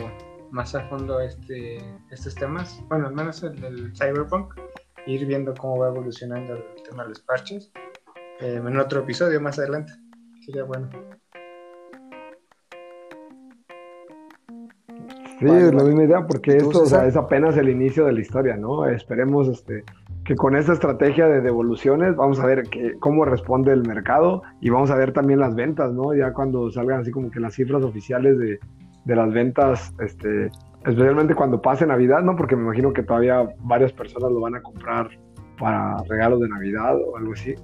[0.53, 1.79] más a fondo este,
[2.11, 4.55] estos temas, bueno, al menos el del Cyberpunk,
[5.07, 7.73] ir viendo cómo va evolucionando el tema de los parches
[8.41, 9.95] eh, en otro episodio más adelante.
[10.45, 10.91] Sería bueno.
[15.39, 18.13] Sí, vale, es la misma idea, porque esto o sea, es apenas el inicio de
[18.13, 18.87] la historia, ¿no?
[18.87, 19.85] Esperemos este,
[20.25, 24.69] que con esta estrategia de devoluciones vamos a ver que, cómo responde el mercado y
[24.69, 26.15] vamos a ver también las ventas, ¿no?
[26.15, 28.61] Ya cuando salgan así como que las cifras oficiales de,
[29.05, 30.51] de las ventas, este,
[30.85, 32.37] especialmente cuando pase Navidad, ¿no?
[32.37, 35.09] Porque me imagino que todavía varias personas lo van a comprar
[35.59, 37.55] para regalos de Navidad o algo así.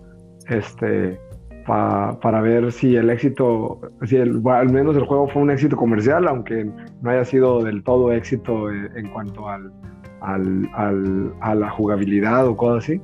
[0.49, 1.19] Este,
[1.67, 5.77] pa, para ver si el éxito, si el, al menos el juego fue un éxito
[5.77, 6.71] comercial, aunque
[7.03, 9.73] no haya sido del todo éxito en, en cuanto al,
[10.21, 13.01] al, al, a la jugabilidad o cosas así,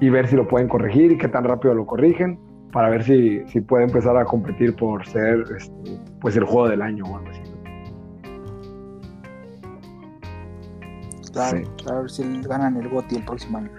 [0.00, 2.38] y ver si lo pueden corregir y qué tan rápido lo corrigen,
[2.72, 6.82] para ver si, si puede empezar a competir por ser este, pues el juego del
[6.82, 7.35] año o algo así.
[11.36, 11.84] Claro, sí.
[11.90, 13.70] a ver si ganan el GOTI el próximo año.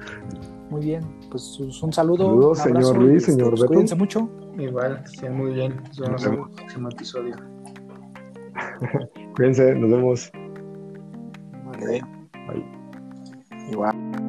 [0.70, 2.26] Muy bien, pues un saludo.
[2.26, 3.74] Saludos, un señor Luis, este, señor pues, Beto.
[3.74, 4.30] Cuídense mucho.
[4.58, 5.76] Igual, estén muy bien.
[5.98, 7.36] Nos vemos en el próximo episodio.
[9.36, 10.32] Cuídense, nos vemos.
[11.66, 12.02] Vale.
[13.72, 14.27] Bye.